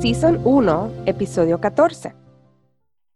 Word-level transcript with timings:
Season 0.00 0.40
1, 0.44 1.04
episodio 1.06 1.58
14. 1.58 2.14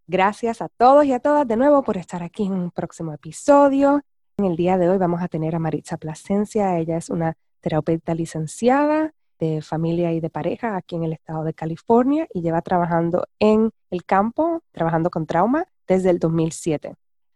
Gracias 0.06 0.62
a 0.62 0.68
todos 0.68 1.04
y 1.04 1.12
a 1.12 1.20
todas 1.20 1.46
de 1.46 1.56
nuevo 1.56 1.82
por 1.82 1.98
estar 1.98 2.22
aquí 2.22 2.46
en 2.46 2.52
un 2.52 2.70
próximo 2.70 3.12
episodio. 3.12 4.00
En 4.38 4.46
el 4.46 4.56
día 4.56 4.78
de 4.78 4.88
hoy 4.88 4.96
vamos 4.96 5.22
a 5.22 5.28
tener 5.28 5.54
a 5.54 5.58
Maritza 5.58 5.98
Plasencia. 5.98 6.78
Ella 6.78 6.96
es 6.96 7.10
una 7.10 7.36
terapeuta 7.60 8.14
licenciada 8.14 9.12
de 9.38 9.60
familia 9.62 10.12
y 10.12 10.20
de 10.20 10.30
pareja 10.30 10.74
aquí 10.76 10.96
en 10.96 11.04
el 11.04 11.12
estado 11.12 11.44
de 11.44 11.52
California 11.54 12.26
y 12.32 12.40
lleva 12.40 12.62
trabajando 12.62 13.26
en 13.38 13.70
el 13.90 14.04
campo, 14.04 14.62
trabajando 14.72 15.10
con 15.10 15.26
trauma 15.26 15.66
desde 15.86 16.10
el 16.10 16.18
2007. 16.18 16.94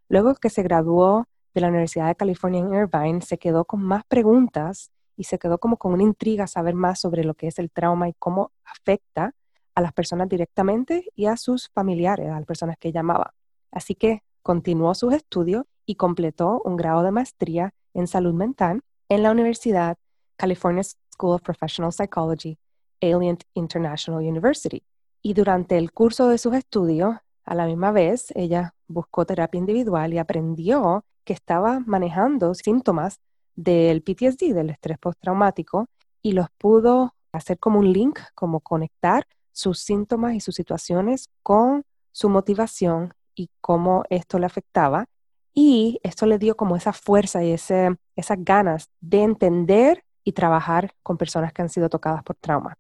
Luego 0.09 0.35
que 0.37 0.51
se 0.51 0.63
graduó 0.63 1.27
de 1.55 1.61
la 1.61 1.69
Universidad 1.69 2.09
de 2.09 2.17
California 2.17 2.61
en 2.61 2.75
Irvine, 2.75 3.21
se 3.21 3.39
quedó 3.39 3.67
con 3.67 3.83
más 3.83 4.05
preguntas 4.09 4.91
y 5.17 5.25
se 5.25 5.39
quedó 5.39 5.59
como 5.59 5.77
con 5.77 5.93
una 5.93 6.03
intriga 6.03 6.47
saber 6.47 6.75
más 6.75 7.01
sobre 7.01 7.25
lo 7.25 7.35
que 7.35 7.47
es 7.49 7.59
el 7.59 7.71
trauma 7.71 8.09
y 8.09 8.15
cómo 8.15 8.53
afecta 8.65 9.35
a 9.75 9.81
las 9.81 9.93
personas 9.93 10.29
directamente 10.29 11.07
y 11.15 11.27
a 11.27 11.37
sus 11.37 11.69
familiares, 11.69 12.29
a 12.29 12.37
las 12.37 12.47
personas 12.47 12.77
que 12.79 12.93
llamaba. 12.93 13.35
Así 13.71 13.95
que 13.95 14.23
continuó 14.43 14.95
sus 14.95 15.13
estudios 15.15 15.65
y 15.87 15.97
completó 15.97 16.61
un 16.65 16.77
grado 16.77 17.03
de 17.03 17.11
maestría 17.11 17.75
en 17.93 18.07
salud 18.07 18.35
mental 18.35 18.83
en 19.09 19.23
la 19.23 19.31
Universidad 19.31 19.97
California 20.37 20.83
School 20.83 21.35
of 21.35 21.43
Professional 21.43 21.93
Psychology, 21.93 22.59
Alien 23.01 23.39
International 23.55 24.21
University. 24.21 24.83
Y 25.23 25.35
durante 25.35 25.79
el 25.79 25.93
curso 25.93 26.29
de 26.29 26.39
sus 26.39 26.55
estudios, 26.55 27.17
a 27.45 27.55
la 27.55 27.67
misma 27.67 27.93
vez, 27.93 28.33
ella 28.35 28.75
buscó 28.89 29.27
terapia 29.27 29.59
individual 29.59 30.13
y 30.13 30.19
aprendió 30.19 31.05
que 31.25 31.33
estaba 31.33 31.81
manejando 31.81 32.55
síntomas 32.55 33.21
del 33.57 34.03
PTSD, 34.03 34.55
del 34.55 34.71
estrés 34.71 34.99
postraumático, 34.99 35.87
y 36.23 36.33
los 36.33 36.49
pudo 36.59 37.15
hacer 37.33 37.59
como 37.59 37.79
un 37.79 37.93
link, 37.93 38.19
como 38.35 38.61
conectar 38.61 39.27
sus 39.53 39.79
síntomas 39.79 40.35
y 40.35 40.41
sus 40.41 40.55
situaciones 40.55 41.29
con 41.43 41.85
su 42.13 42.29
motivación 42.29 43.15
y 43.35 43.51
cómo 43.61 44.05
esto 44.11 44.39
le 44.39 44.47
afectaba. 44.47 45.07
Y 45.53 46.01
esto 46.03 46.27
le 46.27 46.39
dio 46.39 46.57
como 46.57 46.77
esa 46.77 46.93
fuerza 46.93 47.45
y 47.45 47.53
ese, 47.53 47.97
esas 48.17 48.39
ganas 48.41 48.91
de 49.01 49.23
entender 49.23 50.05
y 50.25 50.33
trabajar 50.33 50.93
con 51.03 51.17
personas 51.17 51.53
que 51.53 51.63
han 51.63 51.69
sido 51.69 51.89
tocadas 51.89 52.25
por 52.25 52.37
trauma. 52.37 52.77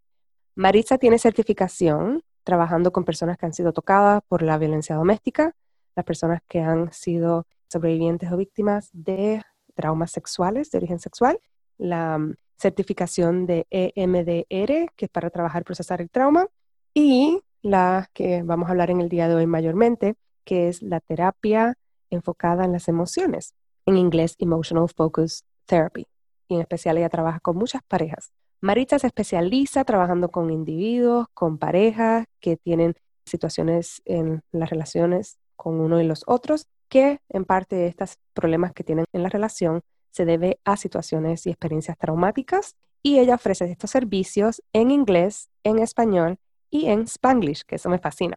Maritza 0.57 0.99
tiene 0.99 1.19
certificación 1.19 2.23
trabajando 2.43 2.93
con 2.93 3.05
personas 3.05 3.39
que 3.39 3.47
han 3.47 3.55
sido 3.55 3.73
tocadas 3.73 4.23
por 4.29 4.43
la 4.43 4.59
violencia 4.59 4.97
doméstica, 4.97 5.55
las 5.95 6.05
personas 6.05 6.41
que 6.49 6.61
han 6.61 6.93
sido 6.93 7.47
sobrevivientes 7.69 8.31
o 8.33 8.37
víctimas 8.37 8.91
de 8.93 9.43
traumas 9.75 10.11
sexuales 10.11 10.71
de 10.71 10.79
origen 10.79 10.99
sexual, 10.99 11.41
la 11.79 12.19
mm, 12.19 12.35
certificación 12.59 13.47
de 13.47 13.67
EMDR, 13.71 14.93
que 14.97 15.05
es 15.07 15.11
para 15.11 15.31
trabajar 15.31 15.63
y 15.63 15.65
procesar 15.65 16.01
el 16.01 16.11
trauma, 16.11 16.47
y 16.95 17.43
la 17.63 18.09
que 18.13 18.43
vamos 18.43 18.69
a 18.69 18.73
hablar 18.73 18.91
en 18.91 19.01
el 19.01 19.09
día 19.09 19.29
de 19.29 19.35
hoy 19.35 19.47
mayormente, 19.47 20.15
que 20.45 20.69
es 20.69 20.83
la 20.83 21.01
terapia 21.01 21.77
enfocada 22.11 22.65
en 22.65 22.73
las 22.73 22.89
emociones, 22.89 23.55
en 23.87 23.97
inglés 23.97 24.37
Emotional 24.39 24.89
Focus 24.89 25.45
Therapy. 25.67 26.07
Y 26.49 26.55
en 26.55 26.61
especial 26.61 26.99
ella 26.99 27.09
trabaja 27.09 27.41
con 27.41 27.57
muchas 27.57 27.83
parejas. 27.89 28.33
Maritza 28.61 28.99
se 28.99 29.09
especializa 29.09 29.85
trabajando 29.85 30.31
con 30.31 30.51
individuos, 30.51 31.27
con 31.35 31.59
parejas 31.59 32.27
que 32.41 32.57
tienen 32.57 32.95
situaciones 33.27 34.03
en 34.05 34.43
las 34.53 34.71
relaciones 34.71 35.39
con 35.57 35.81
uno 35.81 36.01
y 36.01 36.05
los 36.05 36.23
otros 36.27 36.67
que 36.95 37.19
en 37.29 37.45
parte 37.45 37.75
de 37.75 37.89
estos 37.89 38.21
problemas 38.35 38.73
que 38.73 38.85
tienen 38.85 39.07
en 39.13 39.25
la 39.25 39.29
relación 39.29 39.83
se 40.13 40.25
debe 40.25 40.61
a 40.65 40.77
situaciones 40.77 41.45
y 41.45 41.51
experiencias 41.51 41.99
traumáticas 41.99 42.77
y 43.03 43.19
ella 43.19 43.35
ofrece 43.35 43.69
estos 43.69 43.91
servicios 43.91 44.63
en 44.73 44.93
inglés, 44.93 45.51
en 45.65 45.81
español 45.81 46.39
y 46.71 46.87
en 46.87 47.09
spanglish, 47.09 47.65
que 47.65 47.75
eso 47.75 47.89
me 47.89 47.99
fascina. 47.99 48.37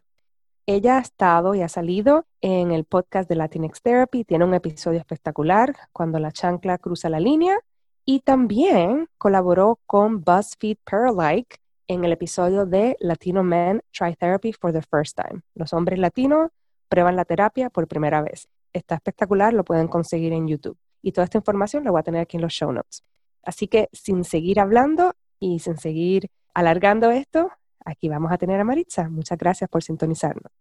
Ella 0.66 0.98
ha 0.98 1.00
estado 1.00 1.54
y 1.54 1.62
ha 1.62 1.68
salido 1.68 2.26
en 2.40 2.72
el 2.72 2.84
podcast 2.84 3.28
de 3.28 3.36
Latinx 3.36 3.80
Therapy, 3.80 4.24
tiene 4.24 4.44
un 4.44 4.54
episodio 4.54 4.98
espectacular 4.98 5.76
cuando 5.92 6.18
la 6.18 6.32
chancla 6.32 6.78
cruza 6.78 7.08
la 7.08 7.20
línea 7.20 7.60
y 8.04 8.22
también 8.22 9.08
colaboró 9.18 9.78
con 9.86 10.24
BuzzFeed 10.24 10.78
Paralike 10.82 11.58
en 11.86 12.04
el 12.04 12.10
episodio 12.10 12.66
de 12.66 12.96
Latino 12.98 13.44
Men 13.44 13.82
Try 13.92 14.16
Therapy 14.16 14.52
for 14.52 14.72
the 14.72 14.82
First 14.82 15.16
Time. 15.16 15.42
Los 15.54 15.72
hombres 15.72 16.00
latinos 16.00 16.50
prueban 16.88 17.16
la 17.16 17.24
terapia 17.24 17.70
por 17.70 17.86
primera 17.88 18.22
vez. 18.22 18.48
Está 18.72 18.96
espectacular, 18.96 19.52
lo 19.52 19.64
pueden 19.64 19.88
conseguir 19.88 20.32
en 20.32 20.48
YouTube. 20.48 20.78
Y 21.02 21.12
toda 21.12 21.24
esta 21.24 21.38
información 21.38 21.84
la 21.84 21.90
voy 21.90 22.00
a 22.00 22.02
tener 22.02 22.20
aquí 22.20 22.36
en 22.36 22.42
los 22.42 22.52
show 22.52 22.72
notes. 22.72 23.04
Así 23.42 23.68
que 23.68 23.88
sin 23.92 24.24
seguir 24.24 24.60
hablando 24.60 25.14
y 25.38 25.60
sin 25.60 25.78
seguir 25.78 26.30
alargando 26.54 27.10
esto, 27.10 27.50
aquí 27.84 28.08
vamos 28.08 28.32
a 28.32 28.38
tener 28.38 28.60
a 28.60 28.64
Maritza. 28.64 29.08
Muchas 29.08 29.38
gracias 29.38 29.70
por 29.70 29.82
sintonizarnos. 29.82 30.52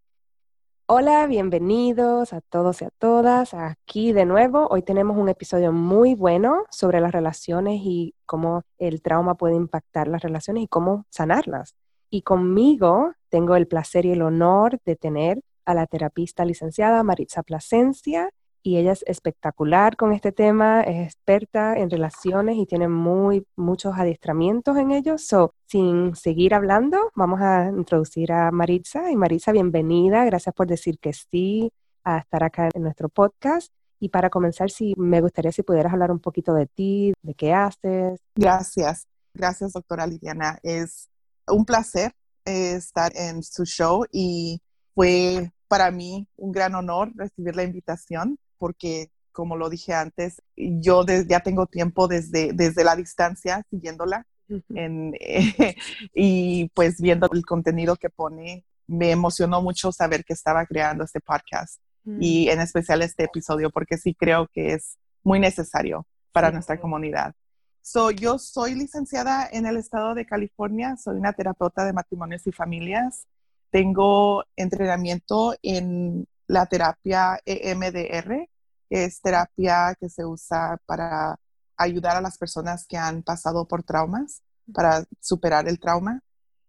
Hola, 0.89 1.27
bienvenidos 1.27 2.31
a 2.31 2.39
todos 2.39 2.81
y 2.81 2.85
a 2.85 2.89
todas. 2.97 3.53
Aquí 3.53 4.13
de 4.13 4.25
nuevo, 4.25 4.67
hoy 4.69 4.83
tenemos 4.83 5.17
un 5.17 5.27
episodio 5.27 5.73
muy 5.73 6.15
bueno 6.15 6.63
sobre 6.69 7.01
las 7.01 7.11
relaciones 7.11 7.81
y 7.83 8.15
cómo 8.25 8.63
el 8.77 9.01
trauma 9.01 9.35
puede 9.35 9.55
impactar 9.55 10.07
las 10.07 10.21
relaciones 10.21 10.63
y 10.63 10.67
cómo 10.69 11.05
sanarlas. 11.09 11.75
Y 12.09 12.21
conmigo 12.21 13.11
tengo 13.27 13.57
el 13.57 13.67
placer 13.67 14.05
y 14.05 14.11
el 14.11 14.21
honor 14.21 14.79
de 14.85 14.95
tener 14.95 15.41
a 15.67 15.73
la 15.73 15.85
terapista 15.85 16.45
licenciada 16.45 17.03
Maritza 17.03 17.43
Plasencia 17.43 18.31
y 18.63 18.77
ella 18.77 18.91
es 18.91 19.03
espectacular 19.07 19.95
con 19.95 20.11
este 20.11 20.31
tema, 20.31 20.81
es 20.81 21.05
experta 21.05 21.77
en 21.77 21.89
relaciones 21.89 22.57
y 22.57 22.65
tiene 22.65 22.87
muy 22.87 23.45
muchos 23.55 23.95
adiestramientos 23.97 24.75
en 24.77 24.91
ellos. 24.91 25.25
So, 25.25 25.53
sin 25.67 26.15
seguir 26.15 26.53
hablando, 26.53 27.11
vamos 27.15 27.39
a 27.41 27.67
introducir 27.69 28.31
a 28.31 28.51
Maritza. 28.51 29.09
Y 29.11 29.15
Maritza, 29.15 29.51
bienvenida, 29.51 30.25
gracias 30.25 30.53
por 30.53 30.67
decir 30.67 30.99
que 30.99 31.13
sí 31.13 31.71
a 32.03 32.17
estar 32.17 32.43
acá 32.43 32.69
en 32.73 32.83
nuestro 32.83 33.07
podcast. 33.07 33.71
Y 33.99 34.09
para 34.09 34.29
comenzar, 34.29 34.69
sí, 34.69 34.93
me 34.97 35.21
gustaría 35.21 35.51
si 35.51 35.63
pudieras 35.63 35.93
hablar 35.93 36.11
un 36.11 36.19
poquito 36.19 36.53
de 36.53 36.65
ti, 36.65 37.13
de 37.21 37.33
qué 37.35 37.53
haces. 37.53 38.19
Gracias, 38.35 39.07
gracias 39.33 39.71
doctora 39.71 40.05
Liliana. 40.07 40.59
Es 40.61 41.09
un 41.47 41.63
placer 41.63 42.11
eh, 42.43 42.73
estar 42.73 43.11
en 43.15 43.43
su 43.43 43.63
show 43.65 44.05
y 44.11 44.61
fue 44.93 45.53
para 45.67 45.91
mí 45.91 46.27
un 46.35 46.51
gran 46.51 46.75
honor 46.75 47.11
recibir 47.15 47.55
la 47.55 47.63
invitación 47.63 48.37
porque, 48.57 49.09
como 49.31 49.55
lo 49.55 49.69
dije 49.69 49.93
antes, 49.93 50.41
yo 50.55 51.05
ya 51.05 51.41
tengo 51.41 51.67
tiempo 51.67 52.07
desde, 52.07 52.53
desde 52.53 52.83
la 52.83 52.95
distancia 52.95 53.63
siguiéndola 53.69 54.25
y 56.13 56.69
pues 56.69 57.01
viendo 57.01 57.29
el 57.31 57.45
contenido 57.45 57.95
que 57.97 58.09
pone, 58.09 58.65
me 58.87 59.11
emocionó 59.11 59.61
mucho 59.61 59.91
saber 59.91 60.23
que 60.23 60.33
estaba 60.33 60.65
creando 60.65 61.03
este 61.03 61.19
podcast 61.19 61.81
y 62.19 62.45
mm. 62.45 62.51
en 62.51 62.61
especial 62.61 63.01
este 63.01 63.25
episodio 63.25 63.69
porque 63.69 63.97
sí 63.97 64.15
creo 64.15 64.47
que 64.47 64.73
es 64.73 64.97
muy 65.23 65.39
necesario 65.39 66.07
para 66.31 66.51
nuestra 66.51 66.79
comunidad. 66.79 67.33
So, 67.81 68.11
yo 68.11 68.37
soy 68.37 68.75
licenciada 68.75 69.47
en 69.51 69.65
el 69.65 69.77
estado 69.77 70.13
de 70.13 70.25
California, 70.25 70.97
soy 70.97 71.17
una 71.17 71.33
terapeuta 71.33 71.85
de 71.85 71.93
matrimonios 71.93 72.45
y 72.45 72.51
familias 72.51 73.25
tengo 73.69 74.43
entrenamiento 74.55 75.55
en 75.61 76.27
la 76.47 76.65
terapia 76.65 77.39
EMDR, 77.45 78.49
que 78.89 79.03
es 79.03 79.21
terapia 79.21 79.95
que 79.99 80.09
se 80.09 80.25
usa 80.25 80.77
para 80.85 81.37
ayudar 81.75 82.17
a 82.17 82.21
las 82.21 82.37
personas 82.37 82.85
que 82.87 82.97
han 82.97 83.23
pasado 83.23 83.67
por 83.67 83.83
traumas, 83.83 84.41
para 84.73 85.03
superar 85.19 85.67
el 85.67 85.79
trauma. 85.79 86.21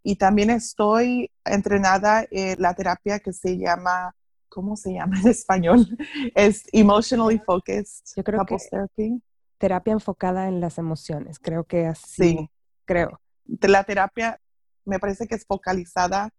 Y 0.03 0.17
también 0.17 0.51
estoy 0.51 1.31
entrenada 1.45 2.27
en 2.31 2.61
la 2.61 2.75
terapia 2.75 3.19
que 3.19 3.33
se 3.33 3.57
llama, 3.57 4.15
¿cómo 4.49 4.77
se 4.77 4.93
llama 4.93 5.21
en 5.21 5.29
español? 5.29 5.87
Es 6.35 6.65
Emotionally 6.73 7.39
Focused 7.39 8.05
Yo 8.17 8.25
creo 8.25 8.45
que 8.45 8.57
Therapy. 8.71 9.23
Terapia 9.59 9.93
enfocada 9.93 10.47
en 10.49 10.61
las 10.61 10.79
emociones, 10.79 11.39
creo 11.39 11.65
que 11.65 11.87
así. 11.87 12.23
Sí. 12.23 12.51
Creo. 12.85 13.21
La 13.45 13.85
terapia 13.85 14.41
me 14.85 14.99
parece 14.99 15.27
que 15.27 15.35
es 15.35 15.45
focalizada 15.45 16.31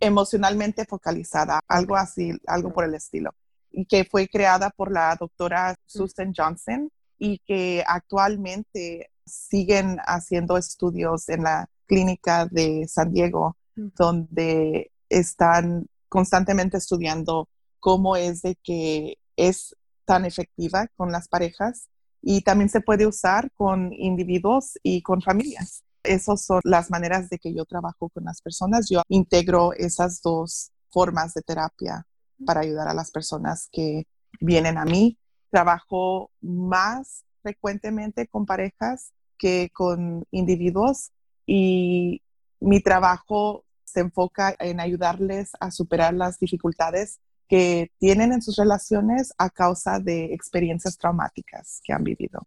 emocionalmente 0.00 0.84
focalizada, 0.84 1.60
algo 1.68 1.96
así, 1.96 2.32
algo 2.46 2.72
por 2.72 2.84
el 2.84 2.94
estilo, 2.94 3.34
y 3.70 3.86
que 3.86 4.04
fue 4.04 4.28
creada 4.28 4.70
por 4.70 4.90
la 4.92 5.16
doctora 5.16 5.74
Susan 5.86 6.32
Johnson 6.36 6.90
y 7.18 7.38
que 7.38 7.84
actualmente 7.86 9.10
siguen 9.24 9.98
haciendo 10.06 10.56
estudios 10.56 11.28
en 11.28 11.44
la 11.44 11.68
clínica 11.86 12.46
de 12.46 12.86
San 12.88 13.12
Diego, 13.12 13.56
donde 13.74 14.90
están 15.08 15.86
constantemente 16.08 16.76
estudiando 16.76 17.48
cómo 17.78 18.16
es 18.16 18.42
de 18.42 18.56
que 18.62 19.18
es 19.36 19.76
tan 20.04 20.24
efectiva 20.24 20.88
con 20.96 21.12
las 21.12 21.28
parejas 21.28 21.88
y 22.20 22.42
también 22.42 22.68
se 22.68 22.80
puede 22.80 23.06
usar 23.06 23.50
con 23.52 23.92
individuos 23.92 24.78
y 24.82 25.02
con 25.02 25.22
familias. 25.22 25.84
Esas 26.02 26.44
son 26.44 26.60
las 26.64 26.90
maneras 26.90 27.28
de 27.28 27.38
que 27.38 27.54
yo 27.54 27.64
trabajo 27.64 28.08
con 28.08 28.24
las 28.24 28.40
personas. 28.40 28.88
Yo 28.88 29.02
integro 29.08 29.72
esas 29.72 30.20
dos 30.22 30.72
formas 30.90 31.34
de 31.34 31.42
terapia 31.42 32.06
para 32.44 32.60
ayudar 32.60 32.88
a 32.88 32.94
las 32.94 33.10
personas 33.10 33.68
que 33.72 34.06
vienen 34.40 34.78
a 34.78 34.84
mí. 34.84 35.18
Trabajo 35.50 36.30
más 36.40 37.24
frecuentemente 37.42 38.26
con 38.26 38.46
parejas 38.46 39.12
que 39.38 39.70
con 39.72 40.24
individuos 40.30 41.10
y 41.46 42.22
mi 42.60 42.80
trabajo 42.80 43.64
se 43.84 44.00
enfoca 44.00 44.54
en 44.58 44.80
ayudarles 44.80 45.50
a 45.60 45.70
superar 45.70 46.14
las 46.14 46.38
dificultades 46.38 47.20
que 47.48 47.90
tienen 47.98 48.32
en 48.32 48.40
sus 48.40 48.56
relaciones 48.56 49.34
a 49.36 49.50
causa 49.50 49.98
de 49.98 50.32
experiencias 50.32 50.96
traumáticas 50.96 51.80
que 51.84 51.92
han 51.92 52.04
vivido. 52.04 52.46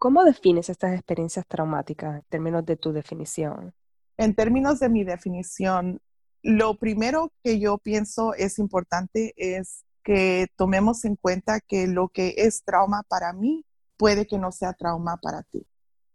¿Cómo 0.00 0.24
defines 0.24 0.70
estas 0.70 0.94
experiencias 0.94 1.46
traumáticas 1.46 2.16
en 2.16 2.22
términos 2.30 2.64
de 2.64 2.78
tu 2.78 2.90
definición? 2.90 3.74
En 4.16 4.34
términos 4.34 4.80
de 4.80 4.88
mi 4.88 5.04
definición, 5.04 6.00
lo 6.42 6.78
primero 6.78 7.30
que 7.44 7.60
yo 7.60 7.76
pienso 7.76 8.32
es 8.32 8.58
importante 8.58 9.34
es 9.36 9.84
que 10.02 10.46
tomemos 10.56 11.04
en 11.04 11.16
cuenta 11.16 11.60
que 11.60 11.86
lo 11.86 12.08
que 12.08 12.32
es 12.38 12.64
trauma 12.64 13.02
para 13.10 13.34
mí 13.34 13.66
puede 13.98 14.26
que 14.26 14.38
no 14.38 14.52
sea 14.52 14.72
trauma 14.72 15.18
para 15.18 15.42
ti. 15.42 15.66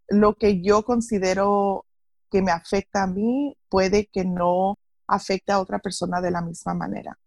Lo 0.08 0.34
que 0.34 0.64
yo 0.64 0.84
considero 0.84 1.86
que 2.32 2.42
me 2.42 2.50
afecta 2.50 3.04
a 3.04 3.08
mí 3.08 3.56
puede 3.70 4.08
que 4.08 4.26
no 4.26 4.80
afecte 5.06 5.52
a 5.52 5.60
otra 5.60 5.78
persona 5.78 6.22
de 6.22 6.32
la 6.32 6.42
misma 6.42 6.74
manera. 6.74 7.20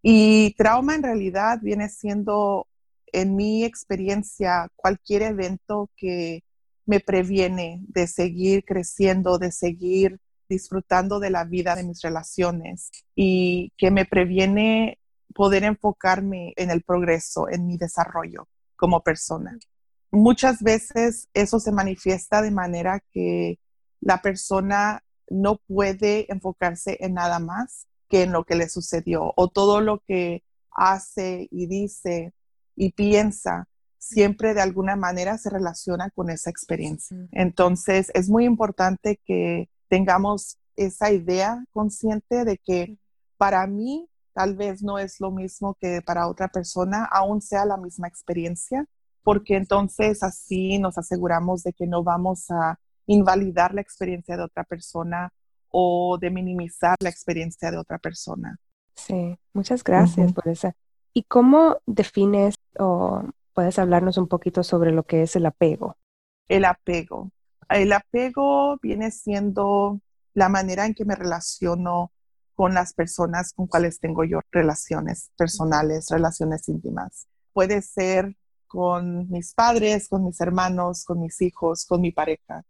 Y 0.00 0.54
trauma 0.54 0.94
en 0.94 1.02
realidad 1.02 1.58
viene 1.60 1.90
siendo, 1.90 2.66
en 3.12 3.36
mi 3.36 3.64
experiencia, 3.64 4.68
cualquier 4.76 5.22
evento 5.22 5.90
que 5.96 6.44
me 6.86 7.00
previene 7.00 7.82
de 7.88 8.06
seguir 8.06 8.64
creciendo, 8.64 9.38
de 9.38 9.52
seguir 9.52 10.18
disfrutando 10.48 11.20
de 11.20 11.30
la 11.30 11.44
vida, 11.44 11.76
de 11.76 11.84
mis 11.84 12.00
relaciones 12.00 12.90
y 13.14 13.72
que 13.76 13.90
me 13.90 14.06
previene 14.06 14.98
poder 15.34 15.64
enfocarme 15.64 16.54
en 16.56 16.70
el 16.70 16.82
progreso, 16.82 17.48
en 17.48 17.66
mi 17.66 17.76
desarrollo 17.76 18.48
como 18.76 19.02
persona. 19.02 19.58
Muchas 20.10 20.62
veces 20.62 21.28
eso 21.34 21.60
se 21.60 21.72
manifiesta 21.72 22.40
de 22.40 22.50
manera 22.50 23.00
que 23.12 23.58
la 24.00 24.22
persona 24.22 25.04
no 25.28 25.60
puede 25.66 26.32
enfocarse 26.32 26.96
en 27.00 27.14
nada 27.14 27.38
más 27.38 27.86
que 28.08 28.22
en 28.22 28.32
lo 28.32 28.44
que 28.44 28.54
le 28.54 28.68
sucedió 28.68 29.34
o 29.36 29.48
todo 29.48 29.82
lo 29.82 30.02
que 30.06 30.42
hace 30.70 31.48
y 31.50 31.66
dice 31.66 32.32
y 32.78 32.92
piensa 32.92 33.68
siempre 33.98 34.54
de 34.54 34.62
alguna 34.62 34.96
manera 34.96 35.36
se 35.36 35.50
relaciona 35.50 36.10
con 36.10 36.30
esa 36.30 36.48
experiencia. 36.48 37.16
Entonces 37.32 38.10
es 38.14 38.30
muy 38.30 38.44
importante 38.44 39.20
que 39.26 39.68
tengamos 39.88 40.58
esa 40.76 41.10
idea 41.10 41.64
consciente 41.72 42.44
de 42.44 42.58
que 42.58 42.96
para 43.36 43.66
mí 43.66 44.08
tal 44.32 44.54
vez 44.54 44.82
no 44.82 44.98
es 44.98 45.20
lo 45.20 45.32
mismo 45.32 45.76
que 45.80 46.00
para 46.00 46.28
otra 46.28 46.48
persona, 46.48 47.04
aún 47.04 47.42
sea 47.42 47.64
la 47.64 47.76
misma 47.76 48.06
experiencia, 48.06 48.86
porque 49.24 49.56
entonces 49.56 50.22
así 50.22 50.78
nos 50.78 50.96
aseguramos 50.96 51.64
de 51.64 51.72
que 51.72 51.88
no 51.88 52.04
vamos 52.04 52.48
a 52.50 52.78
invalidar 53.06 53.74
la 53.74 53.80
experiencia 53.80 54.36
de 54.36 54.44
otra 54.44 54.62
persona 54.62 55.32
o 55.70 56.16
de 56.20 56.30
minimizar 56.30 56.96
la 57.00 57.08
experiencia 57.10 57.72
de 57.72 57.78
otra 57.78 57.98
persona. 57.98 58.56
Sí, 58.94 59.36
muchas 59.52 59.82
gracias 59.82 60.32
por 60.32 60.46
eso. 60.46 60.72
¿Y 61.18 61.24
cómo 61.24 61.78
defines 61.84 62.54
o 62.78 63.24
puedes 63.52 63.80
hablarnos 63.80 64.18
un 64.18 64.28
poquito 64.28 64.62
sobre 64.62 64.92
lo 64.92 65.02
que 65.02 65.22
es 65.22 65.34
el 65.34 65.46
apego? 65.46 65.96
El 66.46 66.64
apego. 66.64 67.32
El 67.68 67.92
apego 67.92 68.78
viene 68.80 69.10
siendo 69.10 70.00
la 70.34 70.48
manera 70.48 70.86
en 70.86 70.94
que 70.94 71.04
me 71.04 71.16
relaciono 71.16 72.12
con 72.54 72.72
las 72.72 72.92
personas 72.92 73.52
con 73.52 73.66
cuales 73.66 73.98
tengo 73.98 74.22
yo 74.22 74.38
relaciones 74.52 75.32
personales, 75.36 76.06
relaciones 76.08 76.68
íntimas. 76.68 77.26
Puede 77.52 77.82
ser 77.82 78.36
con 78.68 79.28
mis 79.28 79.54
padres, 79.54 80.06
con 80.08 80.24
mis 80.24 80.40
hermanos, 80.40 81.04
con 81.04 81.18
mis 81.18 81.42
hijos, 81.42 81.84
con 81.84 82.00
mi 82.00 82.12
pareja, 82.12 82.62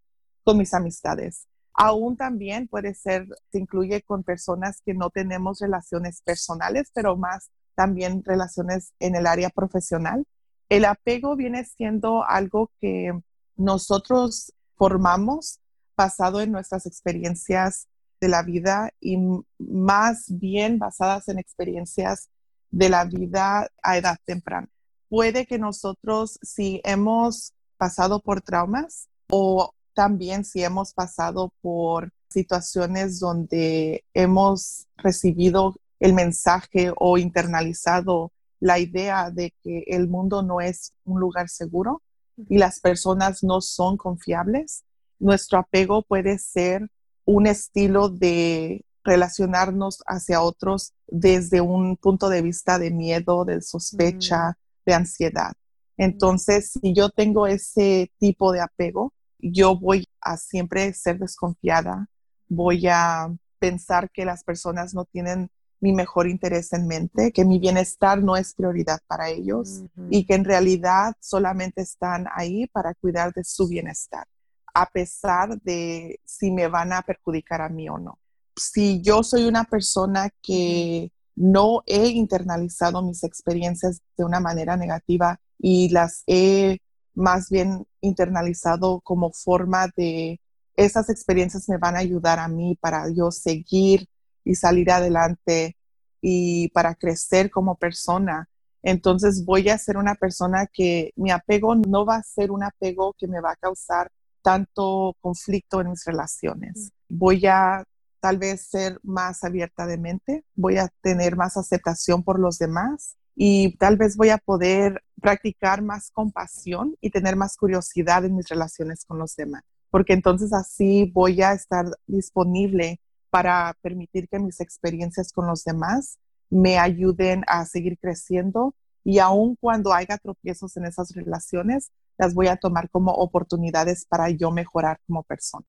con 0.42 0.56
mis 0.56 0.72
amistades. 0.72 1.46
Aún 1.74 2.16
también 2.16 2.66
puede 2.66 2.94
ser, 2.94 3.28
se 3.52 3.58
incluye 3.58 4.00
con 4.00 4.22
personas 4.22 4.80
que 4.80 4.94
no 4.94 5.10
tenemos 5.10 5.60
relaciones 5.60 6.22
personales, 6.22 6.90
pero 6.94 7.14
más 7.14 7.50
también 7.78 8.24
relaciones 8.24 8.92
en 8.98 9.14
el 9.14 9.24
área 9.24 9.50
profesional. 9.50 10.26
El 10.68 10.84
apego 10.84 11.36
viene 11.36 11.64
siendo 11.64 12.24
algo 12.24 12.72
que 12.80 13.12
nosotros 13.54 14.52
formamos 14.74 15.60
basado 15.96 16.40
en 16.40 16.50
nuestras 16.50 16.86
experiencias 16.86 17.86
de 18.20 18.26
la 18.26 18.42
vida 18.42 18.90
y 19.00 19.16
más 19.60 20.24
bien 20.26 20.80
basadas 20.80 21.28
en 21.28 21.38
experiencias 21.38 22.28
de 22.72 22.88
la 22.88 23.04
vida 23.04 23.68
a 23.80 23.96
edad 23.96 24.18
temprana. 24.24 24.68
Puede 25.08 25.46
que 25.46 25.60
nosotros, 25.60 26.40
si 26.42 26.80
hemos 26.82 27.52
pasado 27.76 28.18
por 28.20 28.40
traumas 28.40 29.08
o 29.30 29.70
también 29.94 30.44
si 30.44 30.64
hemos 30.64 30.94
pasado 30.94 31.52
por 31.60 32.10
situaciones 32.28 33.20
donde 33.20 34.04
hemos 34.14 34.88
recibido 34.96 35.76
el 36.00 36.12
mensaje 36.12 36.92
o 36.96 37.18
internalizado 37.18 38.32
la 38.60 38.78
idea 38.78 39.30
de 39.30 39.54
que 39.62 39.84
el 39.86 40.08
mundo 40.08 40.42
no 40.42 40.60
es 40.60 40.92
un 41.04 41.20
lugar 41.20 41.48
seguro 41.48 42.02
y 42.48 42.58
las 42.58 42.80
personas 42.80 43.42
no 43.42 43.60
son 43.60 43.96
confiables, 43.96 44.84
nuestro 45.18 45.58
apego 45.58 46.02
puede 46.02 46.38
ser 46.38 46.88
un 47.24 47.46
estilo 47.46 48.08
de 48.08 48.84
relacionarnos 49.04 50.02
hacia 50.06 50.42
otros 50.42 50.92
desde 51.06 51.60
un 51.60 51.96
punto 51.96 52.28
de 52.28 52.42
vista 52.42 52.78
de 52.78 52.90
miedo, 52.90 53.44
de 53.44 53.60
sospecha, 53.60 54.56
de 54.84 54.94
ansiedad. 54.94 55.52
Entonces, 55.96 56.72
si 56.80 56.94
yo 56.94 57.10
tengo 57.10 57.46
ese 57.46 58.12
tipo 58.18 58.52
de 58.52 58.60
apego, 58.60 59.12
yo 59.38 59.76
voy 59.76 60.06
a 60.20 60.36
siempre 60.36 60.92
ser 60.92 61.18
desconfiada, 61.18 62.08
voy 62.48 62.86
a 62.86 63.28
pensar 63.58 64.10
que 64.10 64.24
las 64.24 64.44
personas 64.44 64.94
no 64.94 65.04
tienen 65.04 65.50
mi 65.80 65.92
mejor 65.92 66.28
interés 66.28 66.72
en 66.72 66.86
mente, 66.86 67.32
que 67.32 67.44
mi 67.44 67.58
bienestar 67.58 68.22
no 68.22 68.36
es 68.36 68.54
prioridad 68.54 69.00
para 69.06 69.28
ellos 69.28 69.82
y 70.10 70.26
que 70.26 70.34
en 70.34 70.44
realidad 70.44 71.14
solamente 71.20 71.82
están 71.82 72.26
ahí 72.34 72.66
para 72.66 72.94
cuidar 72.94 73.32
de 73.32 73.44
su 73.44 73.68
bienestar, 73.68 74.26
a 74.74 74.86
pesar 74.86 75.60
de 75.62 76.20
si 76.24 76.50
me 76.50 76.68
van 76.68 76.92
a 76.92 77.02
perjudicar 77.02 77.60
a 77.62 77.68
mí 77.68 77.88
o 77.88 77.98
no. 77.98 78.18
Si 78.56 79.00
yo 79.02 79.22
soy 79.22 79.44
una 79.44 79.64
persona 79.64 80.30
que 80.42 81.12
no 81.36 81.82
he 81.86 82.08
internalizado 82.08 83.00
mis 83.02 83.22
experiencias 83.22 84.00
de 84.16 84.24
una 84.24 84.40
manera 84.40 84.76
negativa 84.76 85.40
y 85.58 85.88
las 85.90 86.24
he 86.26 86.78
más 87.14 87.48
bien 87.50 87.86
internalizado 88.00 89.00
como 89.00 89.32
forma 89.32 89.88
de 89.96 90.40
esas 90.76 91.10
experiencias 91.10 91.68
me 91.68 91.78
van 91.78 91.96
a 91.96 92.00
ayudar 92.00 92.38
a 92.38 92.48
mí 92.48 92.76
para 92.80 93.08
yo 93.12 93.30
seguir 93.30 94.08
y 94.48 94.54
salir 94.54 94.90
adelante 94.90 95.76
y 96.22 96.68
para 96.70 96.94
crecer 96.94 97.50
como 97.50 97.74
persona. 97.76 98.48
Entonces 98.82 99.44
voy 99.44 99.68
a 99.68 99.76
ser 99.76 99.98
una 99.98 100.14
persona 100.14 100.66
que 100.66 101.12
mi 101.16 101.30
apego 101.30 101.74
no 101.74 102.06
va 102.06 102.16
a 102.16 102.22
ser 102.22 102.50
un 102.50 102.62
apego 102.62 103.14
que 103.18 103.28
me 103.28 103.42
va 103.42 103.52
a 103.52 103.56
causar 103.56 104.10
tanto 104.42 105.14
conflicto 105.20 105.82
en 105.82 105.90
mis 105.90 106.02
relaciones. 106.06 106.92
Voy 107.10 107.44
a 107.44 107.84
tal 108.20 108.38
vez 108.38 108.62
ser 108.62 108.98
más 109.02 109.44
abierta 109.44 109.86
de 109.86 109.98
mente, 109.98 110.44
voy 110.54 110.78
a 110.78 110.88
tener 111.02 111.36
más 111.36 111.58
aceptación 111.58 112.22
por 112.22 112.40
los 112.40 112.58
demás 112.58 113.16
y 113.36 113.76
tal 113.76 113.98
vez 113.98 114.16
voy 114.16 114.30
a 114.30 114.38
poder 114.38 115.02
practicar 115.20 115.82
más 115.82 116.10
compasión 116.10 116.96
y 117.02 117.10
tener 117.10 117.36
más 117.36 117.54
curiosidad 117.58 118.24
en 118.24 118.34
mis 118.34 118.48
relaciones 118.48 119.04
con 119.04 119.18
los 119.18 119.36
demás, 119.36 119.62
porque 119.90 120.14
entonces 120.14 120.54
así 120.54 121.10
voy 121.12 121.42
a 121.42 121.52
estar 121.52 121.84
disponible 122.06 122.98
para 123.30 123.74
permitir 123.82 124.28
que 124.28 124.38
mis 124.38 124.60
experiencias 124.60 125.32
con 125.32 125.46
los 125.46 125.64
demás 125.64 126.18
me 126.50 126.78
ayuden 126.78 127.44
a 127.46 127.64
seguir 127.64 127.98
creciendo 127.98 128.74
y 129.04 129.18
aun 129.18 129.56
cuando 129.60 129.92
haya 129.92 130.18
tropiezos 130.18 130.76
en 130.76 130.86
esas 130.86 131.14
relaciones, 131.14 131.90
las 132.18 132.34
voy 132.34 132.48
a 132.48 132.56
tomar 132.56 132.90
como 132.90 133.12
oportunidades 133.12 134.04
para 134.06 134.28
yo 134.30 134.50
mejorar 134.50 134.98
como 135.06 135.22
persona. 135.22 135.64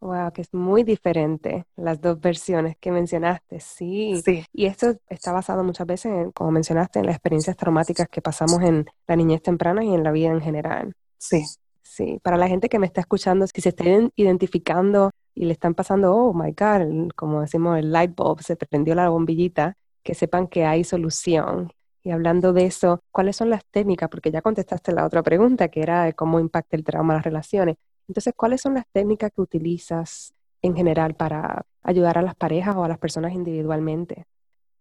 Wow, 0.00 0.32
que 0.32 0.40
es 0.40 0.54
muy 0.54 0.82
diferente 0.82 1.66
las 1.76 2.00
dos 2.00 2.18
versiones 2.20 2.76
que 2.80 2.90
mencionaste, 2.90 3.60
sí. 3.60 4.22
Sí. 4.24 4.46
Y 4.52 4.64
esto 4.64 4.96
está 5.10 5.32
basado 5.32 5.62
muchas 5.62 5.86
veces, 5.86 6.06
en, 6.06 6.32
como 6.32 6.50
mencionaste, 6.52 7.00
en 7.00 7.06
las 7.06 7.16
experiencias 7.16 7.54
traumáticas 7.54 8.08
que 8.08 8.22
pasamos 8.22 8.62
en 8.62 8.86
la 9.06 9.16
niñez 9.16 9.42
temprana 9.42 9.84
y 9.84 9.92
en 9.92 10.02
la 10.02 10.10
vida 10.10 10.30
en 10.30 10.40
general. 10.40 10.94
Sí. 11.18 11.44
Sí, 11.82 12.18
para 12.22 12.38
la 12.38 12.48
gente 12.48 12.68
que 12.68 12.78
me 12.78 12.86
está 12.86 13.00
escuchando, 13.00 13.46
si 13.46 13.60
se 13.60 13.70
está 13.70 13.84
identificando 14.14 15.10
y 15.34 15.44
le 15.44 15.52
están 15.52 15.74
pasando, 15.74 16.14
oh 16.14 16.32
my 16.34 16.52
God, 16.52 17.10
como 17.16 17.40
decimos 17.40 17.78
el 17.78 17.92
light 17.92 18.14
bulb, 18.14 18.42
se 18.42 18.56
prendió 18.56 18.94
la 18.94 19.08
bombillita, 19.08 19.76
que 20.02 20.14
sepan 20.14 20.46
que 20.48 20.64
hay 20.64 20.84
solución. 20.84 21.72
Y 22.02 22.10
hablando 22.10 22.52
de 22.52 22.64
eso, 22.64 23.02
¿cuáles 23.10 23.36
son 23.36 23.50
las 23.50 23.64
técnicas? 23.66 24.08
Porque 24.08 24.30
ya 24.30 24.42
contestaste 24.42 24.92
la 24.92 25.04
otra 25.04 25.22
pregunta, 25.22 25.68
que 25.68 25.82
era 25.82 26.12
cómo 26.14 26.40
impacta 26.40 26.76
el 26.76 26.84
trauma 26.84 27.14
las 27.14 27.24
relaciones. 27.24 27.76
Entonces, 28.08 28.32
¿cuáles 28.36 28.60
son 28.60 28.74
las 28.74 28.84
técnicas 28.92 29.30
que 29.34 29.40
utilizas 29.40 30.34
en 30.62 30.74
general 30.74 31.14
para 31.14 31.64
ayudar 31.82 32.18
a 32.18 32.22
las 32.22 32.34
parejas 32.34 32.74
o 32.76 32.84
a 32.84 32.88
las 32.88 32.98
personas 32.98 33.32
individualmente? 33.32 34.26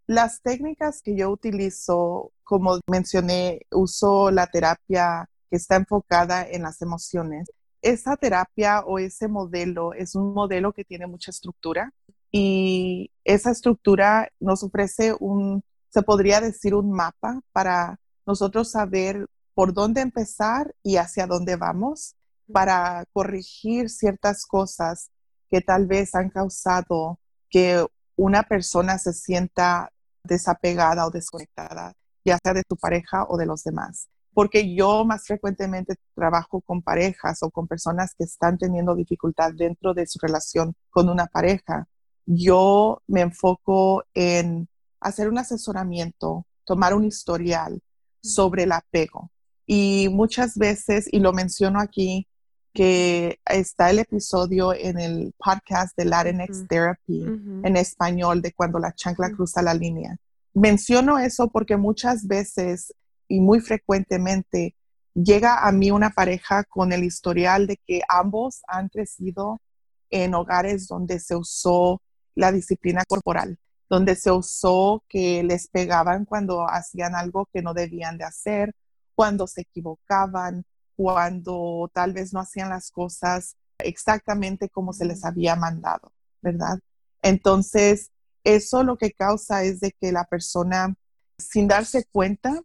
Las 0.08 0.42
técnicas 0.42 1.02
que 1.02 1.16
yo 1.16 1.30
utilizo, 1.30 2.32
como 2.44 2.80
mencioné, 2.88 3.62
uso 3.72 4.32
la 4.32 4.48
terapia 4.48 5.30
que 5.50 5.58
está 5.58 5.76
enfocada 5.76 6.48
en 6.48 6.64
las 6.64 6.82
emociones. 6.82 7.52
Esa 7.82 8.18
terapia 8.18 8.82
o 8.86 9.00
ese 9.00 9.28
modelo 9.28 9.94
es 9.94 10.16
un 10.16 10.34
modelo 10.34 10.74
que 10.74 10.84
tiene 10.84 11.08
mucha 11.08 11.32
estructura 11.32 11.94
y 12.32 13.12
esa 13.24 13.52
estructura 13.52 14.30
nos 14.40 14.64
ofrece 14.64 15.16
un, 15.20 15.64
se 15.90 16.02
podría 16.04 16.42
decir, 16.42 16.76
un 16.76 16.92
mapa 16.92 17.42
para 17.52 18.00
nosotros 18.26 18.72
saber 18.72 19.28
por 19.54 19.74
dónde 19.74 20.02
empezar 20.02 20.76
y 20.84 20.98
hacia 20.98 21.26
dónde 21.26 21.56
vamos 21.56 22.16
para 22.52 23.06
corregir 23.14 23.90
ciertas 23.90 24.46
cosas 24.46 25.10
que 25.50 25.62
tal 25.62 25.88
vez 25.88 26.16
han 26.16 26.30
causado 26.30 27.20
que 27.50 27.86
una 28.16 28.44
persona 28.44 28.98
se 28.98 29.14
sienta 29.14 29.92
desapegada 30.24 31.08
o 31.08 31.12
desconectada, 31.12 31.94
ya 32.24 32.38
sea 32.44 32.54
de 32.54 32.64
tu 32.64 32.76
pareja 32.76 33.26
o 33.28 33.38
de 33.38 33.46
los 33.46 33.64
demás. 33.64 34.10
Porque 34.34 34.74
yo 34.74 35.06
más 35.06 35.26
frecuentemente 35.26 35.96
trabajo 36.16 36.62
con 36.62 36.82
parejas 36.82 37.42
o 37.44 37.50
con 37.50 37.68
personas 37.68 38.14
que 38.18 38.24
están 38.24 38.58
teniendo 38.58 38.96
dificultad 38.96 39.52
dentro 39.54 39.94
de 39.94 40.06
su 40.08 40.20
relación 40.22 40.76
con 40.90 41.10
una 41.10 41.28
pareja. 41.28 41.88
Yo 42.26 43.02
me 43.08 43.22
enfoco 43.22 44.04
en 44.14 44.68
hacer 45.00 45.30
un 45.30 45.40
asesoramiento, 45.40 46.46
tomar 46.64 46.94
un 46.94 47.06
historial 47.06 47.82
sobre 48.22 48.64
el 48.64 48.72
apego. 48.72 49.32
Y 49.66 50.10
muchas 50.12 50.58
veces, 50.58 51.08
y 51.12 51.20
lo 51.20 51.34
menciono 51.34 51.80
aquí, 51.80 52.28
que 52.74 53.40
está 53.46 53.90
el 53.90 54.00
episodio 54.00 54.74
en 54.74 55.00
el 55.00 55.34
podcast 55.38 55.98
de 55.98 56.06
Latinx 56.06 56.68
Therapy 56.68 57.24
en 57.64 57.78
español 57.78 58.42
de 58.42 58.54
cuando 58.54 58.80
la 58.80 58.94
chancla 58.94 59.32
cruza 59.32 59.62
la 59.62 59.74
línea. 59.74 60.18
Menciono 60.54 61.18
eso 61.20 61.50
porque 61.50 61.78
muchas 61.78 62.28
veces 62.28 62.94
y 63.30 63.40
muy 63.40 63.62
frecuentemente 63.62 64.76
llega 65.14 65.66
a 65.66 65.72
mí 65.72 65.92
una 65.92 66.10
pareja 66.10 66.66
con 66.66 66.92
el 66.92 67.06
historial 67.06 67.68
de 67.68 67.78
que 67.78 68.02
ambos 68.10 68.62
han 68.68 68.90
crecido 68.90 69.62
en 70.10 70.34
hogares 70.34 70.88
donde 70.88 71.20
se 71.20 71.36
usó 71.36 72.02
la 72.36 72.52
disciplina 72.52 73.04
corporal, 73.08 73.58
donde 73.90 74.16
se 74.16 74.32
usó 74.32 75.04
que 75.08 75.44
les 75.44 75.68
pegaban 75.68 76.26
cuando 76.26 76.66
hacían 76.70 77.16
algo 77.16 77.48
que 77.54 77.62
no 77.62 77.74
debían 77.74 78.18
de 78.18 78.26
hacer, 78.26 78.74
cuando 79.16 79.48
se 79.48 79.62
equivocaban, 79.62 80.66
cuando 80.96 81.90
tal 81.94 82.14
vez 82.14 82.34
no 82.34 82.40
hacían 82.40 82.70
las 82.70 82.92
cosas 82.92 83.56
exactamente 83.78 84.70
como 84.70 84.94
se 84.94 85.06
les 85.06 85.24
había 85.24 85.56
mandado, 85.56 86.12
¿verdad? 86.42 86.80
Entonces, 87.22 88.12
eso 88.44 88.84
lo 88.84 88.98
que 88.98 89.12
causa 89.12 89.64
es 89.64 89.80
de 89.80 89.92
que 89.92 90.12
la 90.12 90.26
persona, 90.26 90.96
sin 91.38 91.68
darse 91.68 92.06
cuenta, 92.12 92.62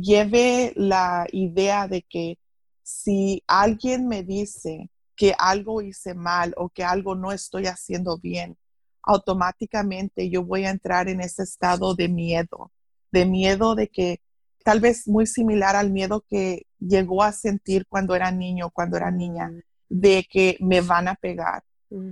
lleve 0.00 0.72
la 0.76 1.26
idea 1.32 1.88
de 1.88 2.02
que 2.02 2.38
si 2.82 3.42
alguien 3.46 4.06
me 4.06 4.22
dice 4.22 4.90
que 5.16 5.34
algo 5.38 5.82
hice 5.82 6.14
mal 6.14 6.54
o 6.56 6.68
que 6.68 6.84
algo 6.84 7.14
no 7.14 7.32
estoy 7.32 7.66
haciendo 7.66 8.18
bien, 8.18 8.56
automáticamente 9.02 10.28
yo 10.30 10.44
voy 10.44 10.64
a 10.64 10.70
entrar 10.70 11.08
en 11.08 11.20
ese 11.20 11.42
estado 11.42 11.94
de 11.94 12.08
miedo, 12.08 12.72
de 13.12 13.24
miedo 13.24 13.74
de 13.74 13.88
que 13.88 14.20
tal 14.64 14.80
vez 14.80 15.06
muy 15.06 15.26
similar 15.26 15.76
al 15.76 15.90
miedo 15.90 16.24
que 16.28 16.66
llegó 16.78 17.22
a 17.22 17.32
sentir 17.32 17.86
cuando 17.88 18.14
era 18.14 18.30
niño, 18.30 18.70
cuando 18.70 18.96
era 18.96 19.10
niña, 19.10 19.50
de 19.88 20.26
que 20.28 20.56
me 20.60 20.80
van 20.80 21.08
a 21.08 21.14
pegar. 21.14 21.62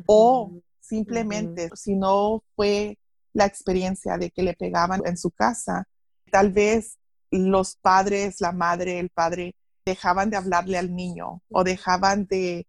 O 0.06 0.60
simplemente, 0.80 1.70
si 1.74 1.96
no 1.96 2.44
fue 2.54 2.96
la 3.32 3.46
experiencia 3.46 4.16
de 4.16 4.30
que 4.30 4.44
le 4.44 4.54
pegaban 4.54 5.02
en 5.04 5.16
su 5.16 5.32
casa, 5.32 5.88
tal 6.30 6.52
vez 6.52 6.96
los 7.38 7.76
padres, 7.76 8.40
la 8.40 8.52
madre, 8.52 8.98
el 8.98 9.10
padre, 9.10 9.54
dejaban 9.84 10.30
de 10.30 10.36
hablarle 10.36 10.78
al 10.78 10.94
niño 10.94 11.42
o 11.50 11.64
dejaban 11.64 12.26
de, 12.26 12.66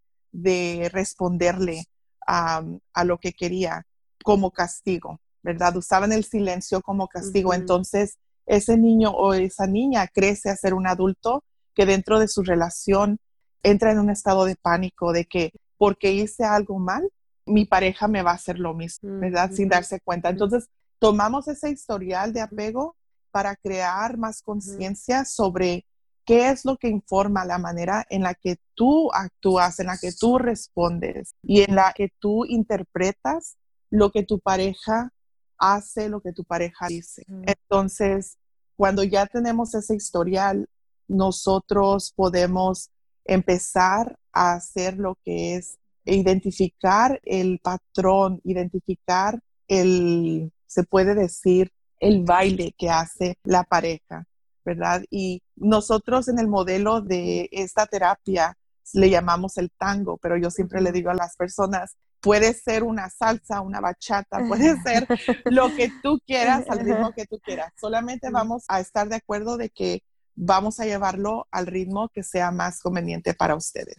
responderle 0.91 1.85
a 2.27 3.03
lo 3.05 3.17
que 3.19 3.31
quería 3.31 3.85
como 4.25 4.51
castigo, 4.51 5.21
¿verdad? 5.43 5.77
Usaban 5.77 6.11
el 6.11 6.25
silencio 6.25 6.81
como 6.81 7.07
castigo. 7.07 7.53
Entonces, 7.53 8.17
ese 8.47 8.75
niño 8.75 9.11
o 9.11 9.35
esa 9.35 9.67
niña 9.67 10.07
crece 10.07 10.49
a 10.49 10.55
ser 10.55 10.73
un 10.73 10.87
adulto 10.87 11.43
que 11.75 11.85
dentro 11.85 12.19
de 12.19 12.27
su 12.27 12.41
relación 12.41 13.19
entra 13.61 13.91
en 13.91 13.99
un 13.99 14.09
estado 14.09 14.45
de 14.45 14.55
pánico 14.55 15.13
de 15.13 15.25
que 15.25 15.51
porque 15.77 16.11
hice 16.11 16.43
algo 16.43 16.79
mal, 16.79 17.07
mi 17.45 17.65
pareja 17.65 18.07
me 18.07 18.23
va 18.23 18.31
a 18.31 18.35
hacer 18.35 18.57
lo 18.57 18.73
mismo, 18.73 19.19
¿verdad? 19.19 19.51
Sin 19.51 19.69
darse 19.69 19.99
cuenta. 19.99 20.29
Entonces, 20.29 20.69
tomamos 20.97 21.47
ese 21.47 21.69
historial 21.69 22.33
de 22.33 22.41
apego 22.41 22.95
para 23.35 23.57
crear 23.57 24.17
más 24.17 24.41
conciencia 24.41 25.25
sobre 25.25 25.85
qué 26.23 26.47
es 26.47 26.63
lo 26.63 26.77
que 26.77 26.87
informa 26.87 27.43
la 27.43 27.57
manera 27.57 28.05
en 28.09 28.23
la 28.23 28.33
que 28.33 28.61
tú 28.75 29.11
actúas, 29.11 29.77
en 29.81 29.87
la 29.87 29.97
que 29.97 30.13
tú 30.13 30.37
respondes 30.37 31.35
y 31.43 31.59
en 31.59 31.75
la 31.75 31.91
que 31.91 32.13
tú 32.17 32.45
interpretas 32.45 33.57
lo 33.89 34.09
que 34.13 34.23
tu 34.23 34.39
pareja 34.39 35.11
hace 35.57 36.07
lo 36.07 36.21
que 36.21 36.31
tu 36.31 36.45
pareja 36.45 36.87
dice. 36.87 37.25
Entonces, 37.27 38.37
cuando 38.77 39.03
ya 39.03 39.25
tenemos 39.25 39.75
ese 39.75 39.97
historial, 39.97 40.69
nosotros 41.09 42.13
podemos 42.15 42.89
empezar 43.25 44.17
a 44.31 44.53
hacer 44.53 44.97
lo 44.97 45.17
que 45.25 45.57
es 45.57 45.77
identificar 46.05 47.19
el 47.25 47.59
patrón, 47.59 48.39
identificar 48.45 49.41
el, 49.67 50.53
se 50.67 50.83
puede 50.83 51.15
decir, 51.15 51.73
el 51.99 52.23
baile 52.23 52.73
que 52.77 52.89
hace 52.89 53.37
la 53.43 53.63
pareja, 53.63 54.25
¿verdad? 54.63 55.03
Y 55.09 55.41
nosotros 55.55 56.27
en 56.27 56.39
el 56.39 56.47
modelo 56.47 57.01
de 57.01 57.49
esta 57.51 57.85
terapia 57.85 58.57
le 58.93 59.09
llamamos 59.09 59.57
el 59.57 59.71
tango, 59.71 60.17
pero 60.17 60.37
yo 60.37 60.51
siempre 60.51 60.81
le 60.81 60.91
digo 60.91 61.09
a 61.09 61.15
las 61.15 61.35
personas, 61.35 61.95
puede 62.21 62.53
ser 62.53 62.83
una 62.83 63.09
salsa, 63.09 63.61
una 63.61 63.79
bachata, 63.79 64.39
puede 64.47 64.81
ser 64.81 65.07
lo 65.45 65.73
que 65.75 65.91
tú 66.01 66.19
quieras, 66.25 66.65
al 66.69 66.79
ritmo 66.79 67.11
que 67.13 67.25
tú 67.25 67.39
quieras. 67.39 67.71
Solamente 67.79 68.29
vamos 68.31 68.65
a 68.67 68.79
estar 68.79 69.09
de 69.09 69.17
acuerdo 69.17 69.57
de 69.57 69.69
que 69.69 70.03
vamos 70.35 70.79
a 70.79 70.85
llevarlo 70.85 71.47
al 71.51 71.67
ritmo 71.67 72.09
que 72.09 72.23
sea 72.23 72.51
más 72.51 72.81
conveniente 72.81 73.33
para 73.33 73.55
ustedes. 73.55 73.97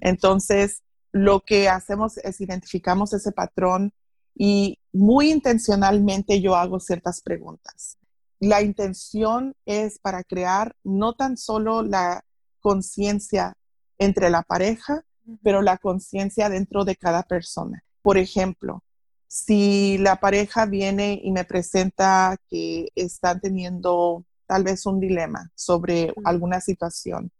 Entonces, 0.00 0.82
lo 1.12 1.40
que 1.40 1.68
hacemos 1.68 2.18
es 2.18 2.40
identificamos 2.40 3.12
ese 3.12 3.32
patrón 3.32 3.92
y 4.36 4.78
muy 4.92 5.30
intencionalmente 5.30 6.40
yo 6.40 6.54
hago 6.54 6.78
ciertas 6.78 7.22
preguntas. 7.22 7.96
La 8.38 8.60
intención 8.60 9.54
es 9.64 9.98
para 9.98 10.22
crear 10.22 10.76
no 10.84 11.14
tan 11.14 11.38
solo 11.38 11.82
la 11.82 12.22
conciencia 12.60 13.54
entre 13.98 14.28
la 14.28 14.42
pareja, 14.42 15.04
pero 15.42 15.62
la 15.62 15.78
conciencia 15.78 16.50
dentro 16.50 16.84
de 16.84 16.96
cada 16.96 17.22
persona. 17.22 17.82
Por 18.02 18.18
ejemplo, 18.18 18.84
si 19.26 19.96
la 19.98 20.16
pareja 20.16 20.66
viene 20.66 21.18
y 21.22 21.32
me 21.32 21.44
presenta 21.44 22.36
que 22.48 22.88
están 22.94 23.40
teniendo 23.40 24.24
tal 24.46 24.64
vez 24.64 24.84
un 24.84 25.00
dilema 25.00 25.50
sobre 25.54 26.12
alguna 26.24 26.60
situación, 26.60 27.32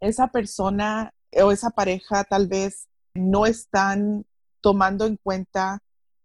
esa 0.00 0.28
persona 0.28 1.14
o 1.42 1.52
esa 1.52 1.70
pareja 1.70 2.24
tal 2.24 2.48
vez 2.48 2.88
no 3.14 3.46
están 3.46 4.26
tomando 4.60 5.06
en 5.06 5.16
cuenta 5.16 5.80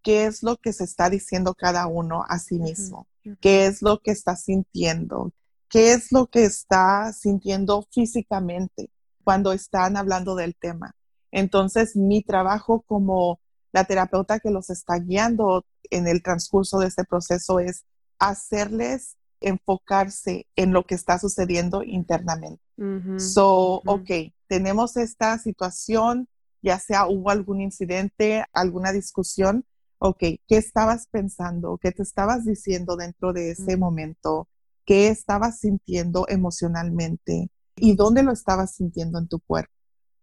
qué 0.05 0.27
es 0.27 0.43
lo 0.43 0.57
que 0.57 0.71
se 0.71 0.83
está 0.83 1.09
diciendo 1.09 1.55
cada 1.55 1.87
uno 1.87 2.23
a 2.29 2.37
sí 2.37 2.59
mismo, 2.59 3.07
qué 3.41 3.65
es 3.65 3.81
lo 3.81 3.99
que 4.01 4.11
está 4.11 4.35
sintiendo, 4.35 5.33
qué 5.67 5.93
es 5.93 6.11
lo 6.11 6.27
que 6.27 6.45
está 6.45 7.11
sintiendo 7.11 7.87
físicamente 7.91 8.91
cuando 9.23 9.51
están 9.51 9.97
hablando 9.97 10.35
del 10.35 10.55
tema. 10.55 10.95
Entonces, 11.31 11.95
mi 11.95 12.21
trabajo 12.21 12.83
como 12.83 13.39
la 13.71 13.85
terapeuta 13.85 14.39
que 14.39 14.51
los 14.51 14.69
está 14.69 14.99
guiando 14.99 15.65
en 15.89 16.07
el 16.07 16.21
transcurso 16.21 16.77
de 16.77 16.87
este 16.87 17.03
proceso 17.03 17.59
es 17.59 17.83
hacerles 18.19 19.17
enfocarse 19.41 20.45
en 20.55 20.71
lo 20.71 20.85
que 20.85 20.93
está 20.93 21.17
sucediendo 21.17 21.81
internamente. 21.81 22.61
so, 23.17 23.81
ok, 23.85 24.11
tenemos 24.47 24.97
esta 24.97 25.39
situación, 25.39 26.27
ya 26.61 26.77
sea 26.77 27.07
hubo 27.07 27.31
algún 27.31 27.59
incidente, 27.61 28.45
alguna 28.53 28.91
discusión, 28.91 29.65
ok, 30.07 30.19
¿qué 30.19 30.57
estabas 30.57 31.07
pensando? 31.07 31.77
¿Qué 31.81 31.91
te 31.91 32.03
estabas 32.03 32.45
diciendo 32.45 32.95
dentro 32.95 33.33
de 33.33 33.51
ese 33.51 33.77
momento? 33.77 34.47
¿Qué 34.85 35.07
estabas 35.07 35.59
sintiendo 35.59 36.25
emocionalmente? 36.27 37.49
¿Y 37.75 37.95
dónde 37.95 38.23
lo 38.23 38.31
estabas 38.31 38.75
sintiendo 38.75 39.17
en 39.19 39.27
tu 39.27 39.39
cuerpo? 39.39 39.73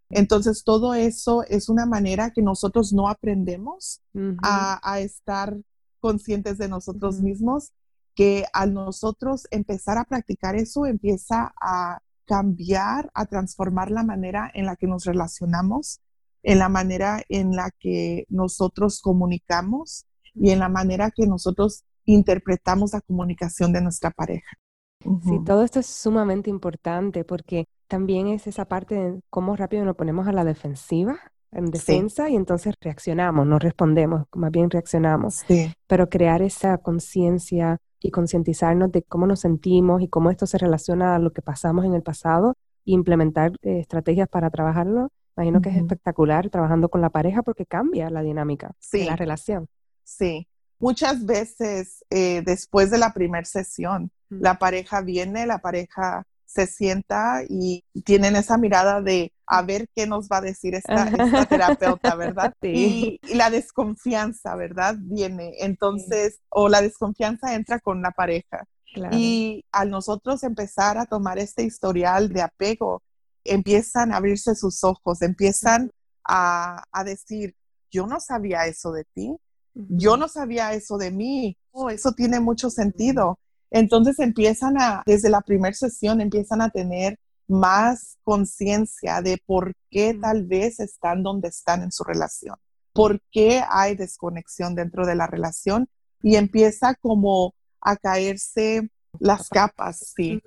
Entonces, 0.09 0.63
todo 0.63 0.95
eso 0.95 1.43
es 1.49 1.69
una 1.69 1.87
manera 1.87 2.31
que 2.31 2.43
nosotros 2.43 2.93
no 2.93 3.09
aprendemos 3.09 4.03
a, 4.43 5.01
estar 5.01 5.57
conscientes 6.01 6.59
de 6.59 6.69
nosotros 6.69 7.21
mismos, 7.21 7.73
que 8.15 8.45
al 8.53 8.75
nosotros 8.75 9.47
empezar 9.51 9.97
a 9.97 10.05
practicar 10.05 10.55
eso, 10.55 10.85
empieza 10.85 11.55
a 11.61 12.01
cambiar, 12.27 13.11
a 13.15 13.25
transformar 13.27 13.91
la 13.91 14.03
manera 14.03 14.51
en 14.55 14.67
la 14.67 14.77
que 14.77 14.87
nos 14.87 15.07
relacionamos, 15.07 16.01
en 16.43 16.59
la 16.59 16.69
manera 16.69 17.23
en 17.29 17.53
la 17.53 17.71
que 17.79 18.25
nosotros 18.29 19.01
comunicamos 19.01 20.07
y 20.35 20.51
en 20.51 20.59
la 20.59 20.69
manera 20.69 21.11
que 21.11 21.27
nosotros 21.27 21.85
interpretamos 22.05 22.93
la 22.93 23.01
comunicación 23.01 23.73
de 23.73 23.83
nuestra 23.83 24.11
pareja. 24.11 24.57
Sí, 25.01 25.41
todo 25.45 25.65
esto 25.65 25.81
es 25.81 25.87
sumamente 25.87 26.49
importante 26.49 27.25
porque 27.25 27.67
también 27.89 28.29
es 28.29 28.47
esa 28.47 28.65
parte 28.65 28.95
de 28.95 29.21
cómo 29.31 29.57
rápido 29.57 29.85
nos 29.85 29.97
ponemos 29.97 30.29
a 30.29 30.33
la 30.33 30.45
defensiva, 30.45 31.19
en 31.51 31.67
defensa, 31.67 32.31
y 32.31 32.37
entonces 32.37 32.75
reaccionamos, 32.81 33.47
no 33.47 33.59
respondemos, 33.59 34.25
más 34.35 34.51
bien 34.51 34.71
reaccionamos. 34.71 35.45
Pero 35.87 36.09
crear 36.09 36.41
esa 36.41 36.79
conciencia 36.79 37.79
y 38.01 38.11
concientizarnos 38.11 38.91
de 38.91 39.03
cómo 39.03 39.27
nos 39.27 39.41
sentimos 39.41 40.03
y 40.03 40.09
cómo 40.09 40.31
esto 40.31 40.47
se 40.47 40.59
relaciona 40.59 41.15
a 41.15 41.19
lo 41.19 41.33
que 41.33 41.43
pasamos 41.43 41.85
en 41.85 41.95
el 41.95 42.03
pasado 42.03 42.55
e 42.87 42.93
implementar 42.93 43.53
eh, 43.63 43.81
estrategias 43.81 44.29
para 44.29 44.51
trabajarlo, 44.51 45.11
imagino 45.37 45.61
que 45.61 45.71
es 45.71 45.77
espectacular 45.77 46.51
trabajando 46.51 46.89
con 46.89 47.01
la 47.01 47.11
pareja 47.11 47.43
porque 47.43 47.67
cambia 47.67 48.11
la 48.11 48.23
dinámica 48.23 48.73
de 48.93 49.05
la 49.07 49.17
relación. 49.17 49.69
Sí, 50.05 50.49
muchas 50.79 51.25
veces 51.25 52.05
eh, 52.11 52.43
después 52.45 52.91
de 52.91 52.99
la 52.99 53.13
primera 53.13 53.45
sesión, 53.45 54.11
la 54.29 54.59
pareja 54.59 55.01
viene, 55.01 55.47
la 55.47 55.59
pareja 55.59 56.27
se 56.53 56.67
sienta 56.67 57.43
y 57.49 57.85
tienen 58.05 58.37
esa 58.37 58.59
mirada 58.59 59.01
de 59.01 59.33
a 59.47 59.63
ver 59.63 59.89
qué 59.95 60.07
nos 60.07 60.29
va 60.29 60.39
a 60.39 60.43
decir 60.43 60.75
esta, 60.75 61.47
terapeuta, 61.47 62.15
¿verdad? 62.15 62.55
Y, 62.63 63.21
la 63.35 63.51
desconfianza, 63.51 64.55
¿verdad? 64.57 64.97
Viene. 64.99 65.55
Entonces, 65.61 66.41
o 66.51 66.69
la 66.69 66.83
desconfianza 66.83 67.55
entra 67.55 67.81
con 67.81 68.03
la 68.03 68.11
pareja. 68.11 68.67
Y 69.11 69.65
al 69.73 69.89
nosotros 69.89 70.43
empezar 70.43 70.99
a 70.99 71.07
tomar 71.07 71.39
este 71.39 71.63
historial 71.63 72.29
de 72.29 72.43
apego, 72.43 73.03
empiezan 73.45 74.13
a 74.13 74.17
abrirse 74.17 74.55
sus 74.55 74.85
ojos, 74.85 75.23
empiezan 75.23 75.91
a, 76.25 76.85
a 76.93 77.05
decir, 77.05 77.55
yo 77.91 78.07
no 78.07 78.21
sabía 78.21 78.67
eso 78.67 78.93
de 78.93 79.05
ti, 79.15 79.37
yo 79.75 80.17
no 80.17 80.29
sabía 80.29 80.73
eso 80.75 80.99
de 80.99 81.11
mí, 81.11 81.57
oh, 81.73 81.91
eso 81.91 82.13
tiene 82.13 82.41
mucho 82.41 82.71
sentido. 82.71 83.39
Entonces 83.71 84.19
empiezan 84.19 84.81
a, 84.81 85.03
desde 85.07 85.31
la 85.31 85.41
primera 85.41 85.75
sesión, 85.75 86.21
empiezan 86.21 86.61
a 86.61 86.71
tener 86.71 87.19
más 87.49 88.19
conciencia 88.23 89.21
de 89.23 89.39
por 89.45 89.73
qué 89.91 90.15
tal 90.15 90.47
vez 90.47 90.81
están 90.81 91.23
donde 91.23 91.49
están 91.49 91.83
en 91.83 91.91
su 91.91 92.05
relación, 92.05 92.57
por 92.93 93.21
qué 93.31 93.63
hay 93.69 93.97
desconexión 93.97 94.75
dentro 94.75 95.07
de 95.07 95.15
la 95.15 95.27
relación 95.27 95.89
y 96.23 96.37
empieza 96.37 96.95
como 96.95 97.55
a 97.81 97.97
caerse 97.97 98.91
las 99.19 99.49
capas, 99.49 100.13
sí. 100.17 100.41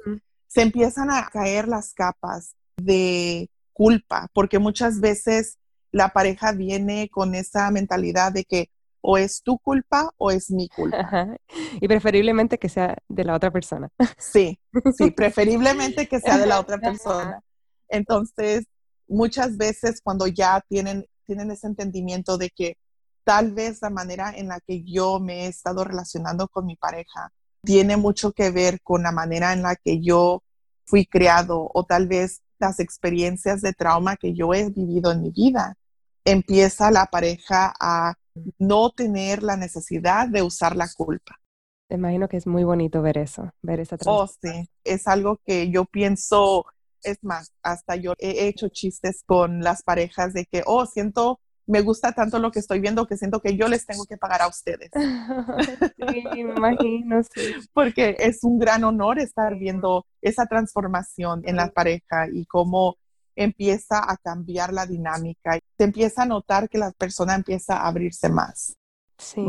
Se 0.47 0.61
empiezan 0.61 1.11
a 1.11 1.27
caer 1.27 1.67
las 1.67 1.93
capas 1.93 2.55
de 2.77 3.49
culpa, 3.73 4.29
porque 4.33 4.59
muchas 4.59 4.99
veces 4.99 5.57
la 5.91 6.09
pareja 6.09 6.51
viene 6.51 7.09
con 7.09 7.35
esa 7.35 7.69
mentalidad 7.71 8.31
de 8.31 8.43
que 8.43 8.69
o 9.01 9.17
es 9.17 9.43
tu 9.43 9.59
culpa 9.59 10.09
o 10.17 10.31
es 10.31 10.49
mi 10.49 10.67
culpa. 10.67 11.37
Y 11.79 11.87
preferiblemente 11.87 12.57
que 12.57 12.69
sea 12.69 12.97
de 13.07 13.23
la 13.23 13.35
otra 13.35 13.51
persona. 13.51 13.89
Sí, 14.17 14.59
sí, 14.97 15.11
preferiblemente 15.15 16.07
que 16.07 16.19
sea 16.19 16.37
de 16.39 16.47
la 16.47 16.59
otra 16.59 16.79
persona. 16.79 17.41
Entonces, 17.87 18.65
muchas 19.07 19.57
veces 19.57 20.01
cuando 20.03 20.25
ya 20.25 20.59
tienen, 20.67 21.05
tienen 21.25 21.51
ese 21.51 21.67
entendimiento 21.67 22.37
de 22.37 22.49
que 22.49 22.77
tal 23.23 23.53
vez 23.53 23.79
la 23.81 23.89
manera 23.91 24.33
en 24.35 24.47
la 24.47 24.59
que 24.59 24.83
yo 24.83 25.19
me 25.19 25.45
he 25.45 25.47
estado 25.47 25.83
relacionando 25.83 26.47
con 26.47 26.65
mi 26.65 26.75
pareja 26.75 27.31
tiene 27.63 27.97
mucho 27.97 28.31
que 28.31 28.51
ver 28.51 28.81
con 28.81 29.03
la 29.03 29.11
manera 29.11 29.53
en 29.53 29.63
la 29.63 29.75
que 29.75 30.01
yo 30.01 30.43
fui 30.85 31.05
creado 31.05 31.69
o 31.73 31.83
tal 31.83 32.07
vez 32.07 32.41
las 32.65 32.79
experiencias 32.79 33.61
de 33.61 33.73
trauma 33.73 34.15
que 34.15 34.33
yo 34.33 34.53
he 34.53 34.69
vivido 34.69 35.11
en 35.11 35.21
mi 35.21 35.31
vida. 35.31 35.77
Empieza 36.25 36.89
la 36.89 37.05
pareja 37.05 37.73
a 37.79 38.15
no 38.57 38.89
tener 38.89 39.43
la 39.43 39.55
necesidad 39.55 40.27
de 40.27 40.41
usar 40.41 40.75
la 40.75 40.87
culpa. 40.95 41.39
Te 41.87 41.95
imagino 41.95 42.27
que 42.27 42.37
es 42.37 42.47
muy 42.47 42.63
bonito 42.63 43.01
ver 43.03 43.19
eso, 43.19 43.51
ver 43.61 43.79
esa 43.79 43.97
Oh, 44.05 44.25
sí, 44.27 44.67
es 44.83 45.07
algo 45.07 45.39
que 45.45 45.69
yo 45.69 45.85
pienso, 45.85 46.65
es 47.03 47.23
más, 47.23 47.53
hasta 47.61 47.95
yo 47.95 48.13
he 48.17 48.47
hecho 48.47 48.69
chistes 48.69 49.21
con 49.25 49.61
las 49.61 49.83
parejas 49.83 50.33
de 50.33 50.45
que, 50.45 50.63
oh, 50.65 50.87
siento, 50.87 51.39
me 51.67 51.81
gusta 51.81 52.11
tanto 52.13 52.39
lo 52.39 52.51
que 52.51 52.59
estoy 52.59 52.79
viendo 52.79 53.07
que 53.07 53.17
siento 53.17 53.41
que 53.41 53.57
yo 53.57 53.67
les 53.67 53.85
tengo 53.85 54.05
que 54.05 54.17
pagar 54.17 54.41
a 54.41 54.47
ustedes. 54.47 54.89
sí, 56.33 56.43
me 56.43 56.53
imagino, 56.55 57.21
sí. 57.23 57.53
Porque 57.73 58.15
es 58.19 58.43
un 58.43 58.59
gran 58.59 58.83
honor 58.83 59.19
estar 59.19 59.55
viendo 59.55 60.05
esa 60.21 60.45
transformación 60.45 61.41
en 61.45 61.55
la 61.55 61.69
pareja 61.69 62.27
y 62.31 62.45
cómo 62.45 62.97
empieza 63.35 63.99
a 63.99 64.17
cambiar 64.17 64.71
la 64.73 64.85
dinámica, 64.85 65.59
se 65.77 65.83
empieza 65.83 66.23
a 66.23 66.25
notar 66.25 66.69
que 66.69 66.77
la 66.77 66.91
persona 66.91 67.35
empieza 67.35 67.77
a 67.77 67.87
abrirse 67.87 68.29
más. 68.29 68.75
Sí, 69.17 69.45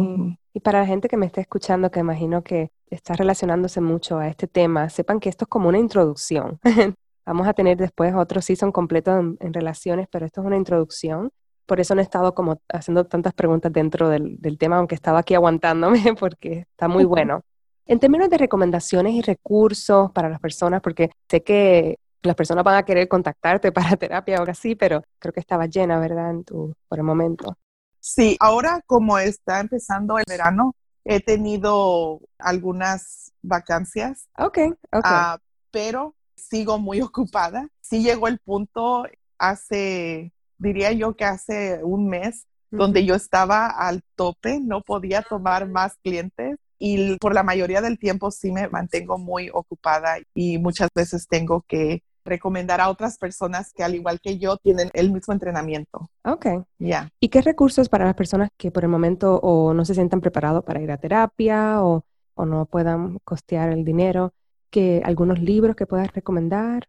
y 0.52 0.61
para 0.61 0.81
la 0.81 0.87
gente 0.87 1.09
que 1.09 1.16
me 1.16 1.26
está 1.26 1.40
escuchando, 1.40 1.90
que 1.90 2.00
imagino 2.00 2.42
que 2.42 2.70
está 2.88 3.14
relacionándose 3.14 3.81
mucho 3.81 4.18
a 4.18 4.29
este 4.29 4.46
tema, 4.46 4.88
sepan 4.88 5.20
que 5.20 5.29
esto 5.29 5.44
es 5.44 5.48
como 5.48 5.68
una 5.68 5.79
introducción. 5.79 6.61
Vamos 7.26 7.48
a 7.48 7.52
tener 7.52 7.76
después 7.76 8.14
otro 8.14 8.40
season 8.40 8.70
completo 8.70 9.18
en, 9.18 9.37
en, 9.40 9.52
relaciones, 9.52 10.07
pero 10.11 10.24
esto 10.24 10.40
es 10.40 10.46
una 10.46 10.57
introducción. 10.57 11.31
Por 11.66 11.81
eso 11.81 11.94
no 11.94 12.00
he 12.00 12.05
estado 12.05 12.35
como 12.35 12.61
haciendo 12.72 13.05
tantas 13.05 13.35
preguntas 13.35 13.72
dentro 13.72 14.09
del, 14.09 14.40
del 14.40 14.57
tema, 14.59 14.79
aunque 14.79 14.94
estaba 14.94 15.20
aquí 15.20 15.35
aguantándome, 15.35 16.02
porque 16.18 16.66
está 16.70 16.88
muy 16.88 17.05
bueno. 17.05 17.42
En 17.87 18.00
términos 18.00 18.31
de 18.31 18.38
recomendaciones 18.38 19.14
y 19.14 19.22
recursos 19.22 20.11
para 20.12 20.29
las 20.29 20.40
personas, 20.40 20.81
porque 20.81 21.11
sé 21.29 21.42
que 21.42 21.98
las 22.22 22.37
personas 22.37 22.64
van 22.64 22.76
a 22.76 22.85
querer 22.85 23.09
contactarte 23.09 23.72
para 23.72 23.96
terapia 23.96 24.37
o 24.37 24.40
algo 24.40 24.52
así, 24.52 24.74
pero 24.74 25.02
creo 25.18 25.33
que 25.33 25.40
estaba 25.40 25.66
llena, 25.66 25.98
¿verdad? 25.98 26.31
En 26.31 26.44
tu, 26.44 26.74
por 26.88 26.98
el 26.98 27.05
momento. 27.05 27.57
Sí, 28.00 28.37
ahora 28.40 28.83
como 28.87 29.18
está 29.18 29.61
empezando 29.61 30.18
el 30.18 30.24
verano, 30.29 30.74
he 31.05 31.20
tenido 31.20 32.20
algunas 32.38 33.33
vacancias. 33.42 34.29
Ok, 34.38 34.59
ok. 34.92 35.07
Uh, 35.07 35.38
pero 35.70 36.14
sigo 36.37 36.79
muy 36.79 37.00
ocupada. 37.02 37.68
Sí 37.81 38.02
llegó 38.02 38.29
el 38.29 38.38
punto 38.38 39.05
hace, 39.38 40.33
diría 40.59 40.92
yo 40.92 41.14
que 41.14 41.25
hace 41.25 41.83
un 41.83 42.09
mes, 42.09 42.47
donde 42.71 43.05
yo 43.05 43.14
estaba 43.14 43.69
al 43.69 44.03
tope, 44.16 44.61
no 44.61 44.83
podía 44.83 45.23
tomar 45.23 45.69
más 45.69 45.97
clientes 46.03 46.57
y 46.79 47.16
por 47.19 47.35
la 47.35 47.42
mayoría 47.42 47.81
del 47.81 47.99
tiempo 47.99 48.31
sí 48.31 48.53
me 48.53 48.69
mantengo 48.69 49.19
muy 49.19 49.51
ocupada 49.53 50.16
y 50.35 50.59
muchas 50.59 50.90
veces 50.95 51.27
tengo 51.29 51.64
que 51.66 52.03
recomendar 52.25 52.81
a 52.81 52.90
otras 52.90 53.19
personas 53.19 53.73
que 53.73 53.85
al 53.85 53.95
igual 53.95 54.21
que 54.21 54.37
yo 54.37 54.57
tienen 54.57 54.90
el 54.95 55.12
mismo 55.12 55.33
entrenamiento. 55.33 56.11
Ok. 56.25 56.47
Ya. 56.79 57.09
¿Y 57.21 57.29
qué 57.29 57.40
recursos 57.40 57.88
para 57.88 58.05
las 58.05 58.14
personas 58.14 58.51
que 58.57 58.71
por 58.71 58.83
el 58.83 58.90
momento 58.90 59.37
o 59.37 59.73
no 59.73 59.85
se 59.85 59.95
sientan 59.95 60.21
preparados 60.21 60.64
para 60.64 60.83
ir 60.83 60.90
a 60.90 60.99
terapia 60.99 61.83
o, 61.83 62.05
no 62.45 62.66
puedan 62.66 63.19
costear 63.25 63.71
el 63.71 63.85
dinero? 63.85 64.33
que 64.69 65.01
algunos 65.05 65.38
libros 65.38 65.77
que 65.77 65.87
puedas 65.87 66.12
recomendar? 66.12 66.88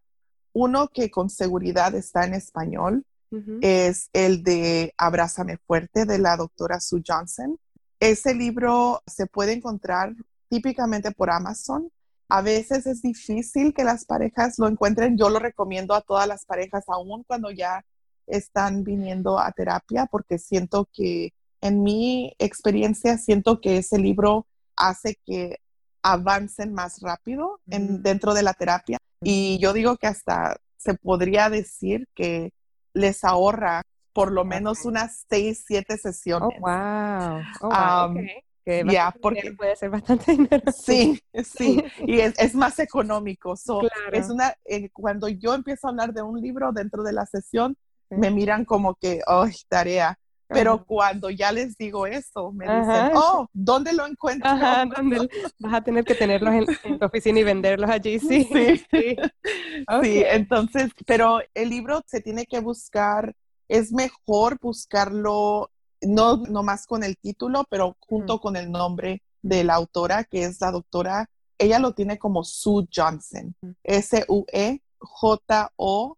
Uno 0.52 0.88
que 0.88 1.10
con 1.10 1.30
seguridad 1.30 1.94
está 1.94 2.26
en 2.26 2.34
español 2.34 3.04
es 3.60 4.08
el 4.12 4.42
de 4.42 4.94
Abrázame 4.96 5.58
fuerte 5.58 6.04
de 6.04 6.18
la 6.18 6.36
doctora 6.36 6.80
Sue 6.80 7.02
Johnson. 7.06 7.58
Ese 8.00 8.34
libro 8.34 9.02
se 9.06 9.26
puede 9.26 9.52
encontrar 9.52 10.14
típicamente 10.48 11.10
por 11.10 11.30
Amazon 11.30 11.90
a 12.28 12.42
veces 12.42 12.86
es 12.86 13.00
difícil 13.00 13.72
que 13.72 13.84
las 13.84 14.04
parejas 14.04 14.58
lo 14.58 14.68
encuentren. 14.68 15.16
Yo 15.16 15.30
lo 15.30 15.38
recomiendo 15.38 15.94
a 15.94 16.02
todas 16.02 16.28
las 16.28 16.44
parejas, 16.44 16.84
aún 16.88 17.24
cuando 17.24 17.50
ya 17.50 17.84
están 18.26 18.84
viniendo 18.84 19.38
a 19.38 19.50
terapia, 19.52 20.06
porque 20.06 20.38
siento 20.38 20.88
que 20.92 21.32
en 21.62 21.82
mi 21.82 22.34
experiencia, 22.38 23.16
siento 23.16 23.60
que 23.60 23.78
ese 23.78 23.98
libro 23.98 24.46
hace 24.76 25.18
que 25.24 25.58
avancen 26.02 26.72
más 26.74 27.00
rápido 27.00 27.60
en, 27.66 28.02
dentro 28.02 28.34
de 28.34 28.42
la 28.42 28.52
terapia. 28.52 28.98
Y 29.22 29.58
yo 29.58 29.72
digo 29.72 29.96
que 29.96 30.06
hasta 30.06 30.58
se 30.76 30.94
podría 30.94 31.48
decir 31.48 32.06
que 32.14 32.52
les 32.98 33.24
ahorra 33.24 33.82
por 34.12 34.32
lo 34.32 34.44
menos 34.44 34.84
unas 34.84 35.24
seis, 35.30 35.64
siete 35.66 35.96
sesiones. 35.96 36.58
Oh, 36.58 36.60
wow. 36.60 37.42
Oh, 37.62 38.14
ya, 38.90 39.14
porque 39.22 39.52
puede 39.52 39.76
ser 39.76 39.90
bastante 39.90 40.32
dinero. 40.36 40.72
Sí, 40.72 41.22
sí, 41.44 41.82
y 42.00 42.20
es, 42.20 42.54
más 42.54 42.78
económico. 42.80 43.54
Es 44.12 44.28
una, 44.28 44.54
eh, 44.64 44.90
cuando 44.90 45.28
yo 45.28 45.54
empiezo 45.54 45.86
a 45.86 45.90
hablar 45.90 46.12
de 46.12 46.22
un 46.22 46.40
libro 46.40 46.72
dentro 46.72 47.02
de 47.02 47.12
la 47.12 47.26
sesión, 47.26 47.76
me 48.10 48.30
miran 48.30 48.64
como 48.64 48.94
que, 48.96 49.20
¡ay, 49.26 49.52
tarea! 49.68 50.18
Pero 50.48 50.84
cuando 50.84 51.30
ya 51.30 51.52
les 51.52 51.76
digo 51.76 52.06
eso, 52.06 52.52
me 52.52 52.64
dicen, 52.64 53.12
oh, 53.14 53.46
¿dónde 53.52 53.92
lo 53.92 54.06
encuentro? 54.06 54.50
Ajá, 54.50 54.86
vas 55.58 55.74
a 55.74 55.80
tener 55.82 56.04
que 56.04 56.14
tenerlos 56.14 56.54
en, 56.84 56.98
tu 56.98 57.04
oficina 57.04 57.40
y 57.40 57.44
venderlos 57.44 57.90
allí, 57.90 58.18
sí. 58.18 58.48
Sí, 58.52 58.82
sí. 58.90 59.16
sí, 60.02 60.24
entonces, 60.26 60.90
pero 61.06 61.40
el 61.54 61.68
libro 61.68 62.02
se 62.06 62.20
tiene 62.20 62.46
que 62.46 62.60
buscar, 62.60 63.34
es 63.68 63.92
mejor 63.92 64.58
buscarlo, 64.60 65.70
no 66.00 66.38
nomás 66.48 66.86
con 66.86 67.04
el 67.04 67.16
título, 67.18 67.64
pero 67.68 67.96
junto 68.00 68.40
con 68.40 68.56
el 68.56 68.70
nombre 68.70 69.22
de 69.42 69.64
la 69.64 69.74
autora, 69.74 70.24
que 70.24 70.44
es 70.44 70.60
la 70.60 70.70
doctora, 70.70 71.28
ella 71.58 71.78
lo 71.78 71.92
tiene 71.92 72.18
como 72.18 72.42
Sue 72.44 72.86
Johnson, 72.94 73.54
S-U-E 73.82 74.80
J-O-H-N-S-O-N, 75.00 76.16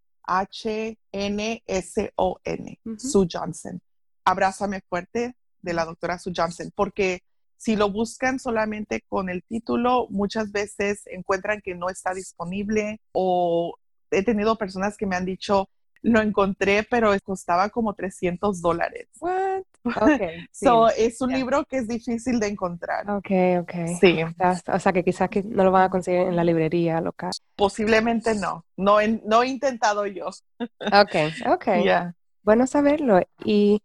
Sue 2.97 3.27
Johnson. 3.31 3.81
Abrázame 4.25 4.81
fuerte 4.89 5.35
de 5.63 5.73
la 5.75 5.85
doctora 5.85 6.19
Sue 6.19 6.33
Johnson, 6.35 6.71
porque 6.75 7.23
si 7.57 7.77
lo 7.77 7.91
buscan 7.91 8.39
solamente 8.39 9.05
con 9.07 9.29
el 9.29 9.43
título, 9.45 10.07
muchas 10.09 10.51
veces 10.51 11.03
encuentran 11.07 11.61
que 11.61 11.75
no 11.75 11.91
está 11.91 12.15
disponible 12.15 13.01
o 13.13 13.75
he 14.11 14.25
tenido 14.25 14.57
personas 14.57 14.97
que 14.97 15.07
me 15.07 15.17
han 15.17 15.27
dicho, 15.27 15.69
lo 16.03 16.23
encontré, 16.23 16.83
pero 16.83 17.13
costaba 17.23 17.69
como 17.69 17.95
300 17.95 18.61
dólares. 18.61 19.09
What? 19.21 19.63
Okay, 20.03 20.47
so, 20.53 20.91
es 20.91 21.23
un 21.23 21.33
libro 21.33 21.65
que 21.65 21.79
es 21.79 21.89
difícil 21.89 22.39
de 22.39 22.49
encontrar. 22.49 23.09
Ok, 23.11 23.31
ok. 23.61 23.73
Sí. 23.99 24.19
O 24.67 24.79
sea, 24.79 24.93
que 24.93 25.03
quizás 25.03 25.31
que 25.31 25.43
no 25.43 25.65
lo 25.65 25.71
van 25.71 25.85
a 25.85 25.91
conseguir 25.91 26.21
en 26.21 26.37
la 26.37 26.45
librería 26.45 27.01
local. 27.01 27.31
Posiblemente 27.57 28.35
no. 28.35 28.67
No 28.77 28.99
no 29.25 29.43
he 29.43 29.49
intentado 29.49 30.07
yo. 30.07 30.29
Ok, 30.59 31.15
ok. 31.47 31.67
Bueno 32.43 32.67
saberlo. 32.67 33.21
¿Y 33.45 33.83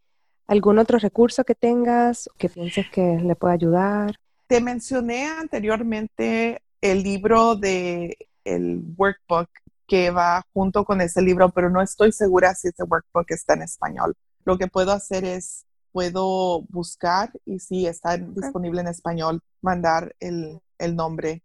algún 0.48 0.78
otro 0.80 1.00
recurso 1.00 1.44
que 1.44 1.56
tengas 1.56 2.30
que 2.38 2.50
pienses 2.50 2.90
que 2.90 3.18
le 3.18 3.36
pueda 3.36 3.54
ayudar? 3.54 4.16
Te 4.48 4.62
mencioné 4.62 5.28
anteriormente 5.28 6.62
el 6.82 7.04
libro 7.04 7.56
de 7.56 8.18
el 8.44 8.84
workbook 8.96 9.50
que 9.88 10.12
va 10.12 10.44
junto 10.54 10.86
con 10.86 11.02
ese 11.02 11.22
libro, 11.22 11.50
pero 11.50 11.70
no 11.70 11.82
estoy 11.82 12.12
segura 12.12 12.54
si 12.56 12.70
ese 12.70 12.84
workbook 12.84 13.26
está 13.30 13.54
en 13.54 13.64
español. 13.64 14.16
Lo 14.44 14.58
que 14.58 14.68
puedo 14.68 14.92
hacer 14.92 15.26
es, 15.26 15.66
puedo 15.92 16.62
buscar 16.70 17.32
y 17.46 17.60
si 17.60 17.88
está 17.88 18.18
disponible 18.18 18.82
en 18.82 18.88
español, 18.88 19.42
mandar 19.62 20.16
el, 20.20 20.62
nombre 20.96 21.42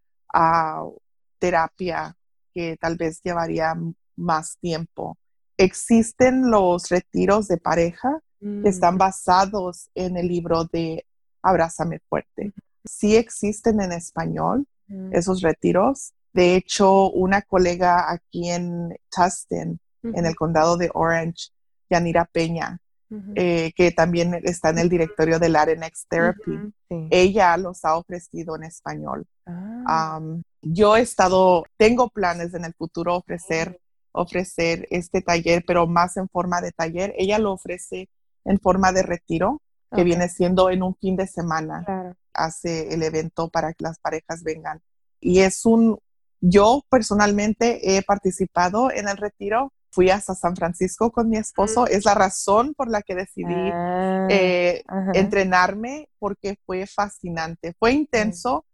terapia, 1.39 2.15
que 2.53 2.77
tal 2.79 2.95
vez 2.95 3.21
llevaría 3.21 3.75
más 4.15 4.57
tiempo, 4.59 5.17
existen 5.57 6.49
los 6.49 6.89
retiros 6.89 7.49
de 7.49 7.57
pareja 7.57 8.19
que 8.39 8.69
están 8.69 8.95
mm. 8.95 8.97
basados 8.97 9.89
en 9.93 10.15
el 10.15 10.29
libro 10.29 10.63
de 10.63 11.05
Abrázame 11.41 11.99
fuerte. 12.07 12.53
Sí 12.85 13.15
existen 13.15 13.81
en 13.81 13.91
español 13.91 14.65
mm. 14.87 15.13
esos 15.13 15.41
retiros. 15.41 16.13
De 16.33 16.55
hecho, 16.55 17.09
una 17.11 17.41
colega 17.41 18.11
aquí 18.11 18.49
en 18.49 18.95
Tustin, 19.09 19.79
en 20.03 20.25
el 20.25 20.35
condado 20.35 20.75
de 20.75 20.89
Orange, 20.93 21.49
Yanira 21.89 22.25
Peña, 22.25 22.79
eh, 23.35 23.71
que 23.75 23.91
también 23.91 24.33
está 24.43 24.69
en 24.69 24.79
el 24.79 24.89
directorio 24.89 25.37
de 25.37 25.49
Latinx 25.49 26.07
Therapy. 26.09 26.73
Ella 27.11 27.55
los 27.57 27.85
ha 27.85 27.95
ofrecido 27.95 28.55
en 28.55 28.63
español. 28.63 29.25
Ah. 29.45 30.21
yo 30.61 30.95
he 30.95 31.01
estado, 31.01 31.65
tengo 31.77 32.09
planes 32.09 32.53
en 32.53 32.63
el 32.63 32.73
futuro 32.73 33.15
ofrecer, 33.17 33.79
ofrecer 34.13 34.87
este 34.89 35.21
taller, 35.21 35.63
pero 35.67 35.85
más 35.85 36.17
en 36.17 36.29
forma 36.29 36.61
de 36.61 36.71
taller. 36.71 37.13
Ella 37.17 37.37
lo 37.39 37.51
ofrece 37.51 38.09
en 38.45 38.59
forma 38.59 38.91
de 38.91 39.03
retiro, 39.03 39.61
que 39.95 40.03
viene 40.03 40.27
siendo 40.27 40.71
en 40.71 40.81
un 40.81 40.95
fin 40.95 41.15
de 41.15 41.27
semana. 41.27 42.15
Hace 42.33 42.93
el 42.93 43.03
evento 43.03 43.49
para 43.49 43.73
que 43.73 43.83
las 43.83 43.99
parejas 43.99 44.43
vengan. 44.43 44.81
Y 45.19 45.39
es 45.39 45.65
un, 45.65 45.99
yo 46.41 46.83
personalmente 46.89 47.95
he 47.95 48.01
participado 48.01 48.91
en 48.91 49.07
el 49.07 49.17
retiro 49.17 49.71
fui 49.93 50.09
hasta 50.09 50.33
San 50.33 50.55
Francisco 50.55 51.11
con 51.11 51.29
mi 51.29 51.37
esposo. 51.37 51.85
Es 51.85 52.03
la 52.03 52.15
razón 52.15 52.73
por 52.73 52.89
la 52.89 53.03
que 53.03 53.13
decidí 53.13 53.53
ah, 53.53 54.27
eh, 54.27 54.83
entrenarme 55.13 56.09
porque 56.17 56.57
fue 56.65 56.87
fascinante. 56.87 57.75
Fue 57.77 57.91
intenso 57.91 58.65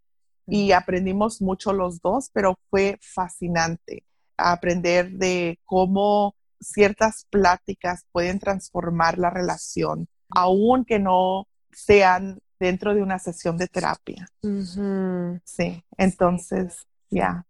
y 0.47 0.71
aprendimos 0.71 1.41
mucho 1.41 1.73
los 1.73 2.01
dos, 2.01 2.29
pero 2.33 2.57
fue 2.69 2.97
fascinante 3.01 4.05
aprender 4.37 5.11
de 5.11 5.59
cómo 5.65 6.35
ciertas 6.61 7.25
pláticas 7.29 8.05
pueden 8.13 8.39
transformar 8.39 9.17
la 9.17 9.29
relación, 9.29 10.07
aunque 10.29 10.99
no 10.99 11.47
sean 11.71 12.39
dentro 12.59 12.93
de 12.93 13.01
una 13.01 13.19
sesión 13.19 13.57
de 13.57 13.67
terapia. 13.67 14.27
Sí, 14.41 15.83
entonces, 15.97 16.87
ya. 17.09 17.45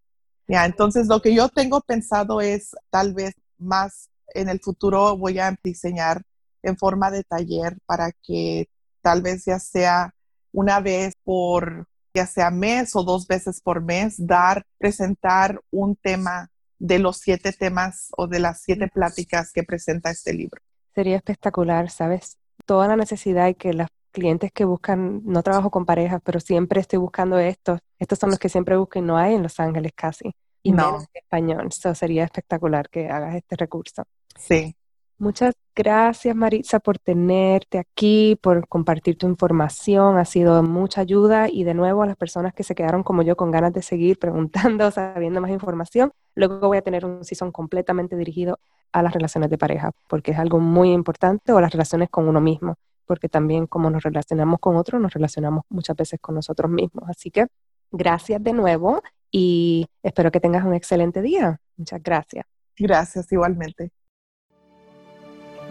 Ya, 0.47 0.65
entonces 0.65 1.07
lo 1.07 1.21
que 1.21 1.33
yo 1.33 1.49
tengo 1.49 1.81
pensado 1.81 2.41
es 2.41 2.75
tal 2.89 3.13
vez 3.13 3.35
más 3.57 4.09
en 4.33 4.49
el 4.49 4.59
futuro 4.59 5.17
voy 5.17 5.39
a 5.39 5.55
diseñar 5.63 6.23
en 6.63 6.77
forma 6.77 7.11
de 7.11 7.23
taller 7.23 7.77
para 7.85 8.11
que 8.11 8.67
tal 9.01 9.21
vez 9.21 9.45
ya 9.45 9.59
sea 9.59 10.13
una 10.51 10.79
vez 10.79 11.13
por, 11.23 11.87
ya 12.13 12.25
sea 12.25 12.49
mes 12.49 12.95
o 12.95 13.03
dos 13.03 13.27
veces 13.27 13.61
por 13.61 13.81
mes, 13.83 14.15
dar, 14.17 14.65
presentar 14.77 15.61
un 15.71 15.95
tema 15.95 16.49
de 16.79 16.97
los 16.97 17.17
siete 17.17 17.51
temas 17.51 18.09
o 18.17 18.27
de 18.27 18.39
las 18.39 18.61
siete 18.61 18.87
pláticas 18.87 19.51
que 19.51 19.63
presenta 19.63 20.09
este 20.09 20.33
libro. 20.33 20.61
Sería 20.95 21.17
espectacular, 21.17 21.89
¿sabes? 21.89 22.37
Toda 22.65 22.87
la 22.87 22.95
necesidad 22.95 23.47
y 23.47 23.55
que 23.55 23.73
las 23.73 23.89
clientes 24.09 24.51
que 24.51 24.65
buscan, 24.65 25.21
no 25.25 25.43
trabajo 25.43 25.69
con 25.69 25.85
parejas, 25.85 26.21
pero 26.23 26.39
siempre 26.39 26.81
estoy 26.81 26.99
buscando 26.99 27.37
estos, 27.39 27.79
estos 27.97 28.19
son 28.19 28.29
los 28.29 28.39
que 28.39 28.49
siempre 28.49 28.77
busco 28.77 28.99
y 28.99 29.01
no 29.01 29.17
hay 29.17 29.35
en 29.35 29.43
Los 29.43 29.59
Ángeles 29.59 29.91
casi 29.95 30.33
y 30.63 30.71
no. 30.71 30.97
en 30.99 31.07
español. 31.13 31.67
Eso 31.69 31.93
sería 31.95 32.23
espectacular 32.23 32.89
que 32.89 33.09
hagas 33.09 33.35
este 33.35 33.55
recurso. 33.55 34.03
Sí. 34.37 34.75
Muchas 35.17 35.53
gracias, 35.75 36.33
Maritza, 36.33 36.79
por 36.79 36.97
tenerte 36.97 37.77
aquí, 37.77 38.37
por 38.41 38.65
compartir 38.69 39.17
tu 39.17 39.27
información. 39.27 40.17
Ha 40.17 40.23
sido 40.23 40.63
mucha 40.63 41.01
ayuda 41.01 41.49
y 41.49 41.65
de 41.65 41.73
nuevo 41.73 42.03
a 42.03 42.05
las 42.05 42.15
personas 42.15 42.53
que 42.53 42.63
se 42.63 42.73
quedaron 42.73 43.03
como 43.03 43.21
yo 43.21 43.35
con 43.35 43.51
ganas 43.51 43.73
de 43.73 43.81
seguir 43.81 44.17
preguntando, 44.17 44.89
sabiendo 44.91 45.41
más 45.41 45.51
información. 45.51 46.13
Luego 46.35 46.59
voy 46.69 46.77
a 46.77 46.81
tener 46.81 47.05
un 47.05 47.25
season 47.25 47.51
completamente 47.51 48.15
dirigido 48.15 48.59
a 48.93 49.03
las 49.03 49.13
relaciones 49.13 49.49
de 49.49 49.57
pareja, 49.57 49.91
porque 50.07 50.31
es 50.31 50.39
algo 50.39 50.59
muy 50.59 50.93
importante, 50.93 51.51
o 51.51 51.59
las 51.59 51.73
relaciones 51.73 52.09
con 52.09 52.29
uno 52.29 52.39
mismo, 52.39 52.75
porque 53.09 53.27
también 53.27 53.65
como 53.65 53.89
nos 53.89 54.03
relacionamos 54.03 54.59
con 54.59 54.75
otros, 54.75 55.01
nos 55.01 55.11
relacionamos 55.11 55.63
muchas 55.69 55.97
veces 55.97 56.19
con 56.21 56.35
nosotros 56.35 56.69
mismos. 56.69 57.09
Así 57.09 57.31
que 57.31 57.47
gracias 57.91 58.43
de 58.43 58.53
nuevo 58.53 59.01
y 59.31 59.87
espero 60.03 60.31
que 60.31 60.39
tengas 60.39 60.63
un 60.63 60.75
excelente 60.75 61.23
día. 61.23 61.59
Muchas 61.75 62.03
gracias. 62.03 62.45
Gracias 62.77 63.31
igualmente. 63.31 63.91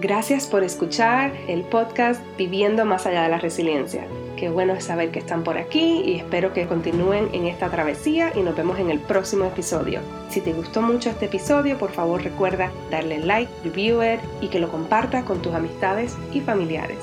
Gracias 0.00 0.48
por 0.48 0.64
escuchar 0.64 1.32
el 1.46 1.62
podcast 1.62 2.20
Viviendo 2.36 2.84
más 2.84 3.06
allá 3.06 3.22
de 3.22 3.28
la 3.28 3.38
resiliencia. 3.38 4.04
Qué 4.36 4.48
bueno 4.48 4.72
es 4.72 4.84
saber 4.84 5.12
que 5.12 5.20
están 5.20 5.44
por 5.44 5.58
aquí 5.58 6.02
y 6.04 6.16
espero 6.16 6.52
que 6.52 6.66
continúen 6.66 7.28
en 7.32 7.46
esta 7.46 7.70
travesía 7.70 8.32
y 8.34 8.42
nos 8.42 8.56
vemos 8.56 8.80
en 8.80 8.90
el 8.90 8.98
próximo 8.98 9.44
episodio. 9.44 10.00
Si 10.28 10.40
te 10.40 10.52
gustó 10.52 10.82
mucho 10.82 11.10
este 11.10 11.26
episodio, 11.26 11.78
por 11.78 11.92
favor 11.92 12.20
recuerda 12.20 12.72
darle 12.90 13.20
like, 13.20 13.50
review 13.62 14.02
it 14.02 14.20
y 14.40 14.48
que 14.48 14.58
lo 14.58 14.70
compartas 14.72 15.24
con 15.24 15.40
tus 15.40 15.54
amistades 15.54 16.16
y 16.32 16.40
familiares. 16.40 16.98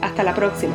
Hasta 0.00 0.22
la 0.22 0.34
próxima. 0.34 0.74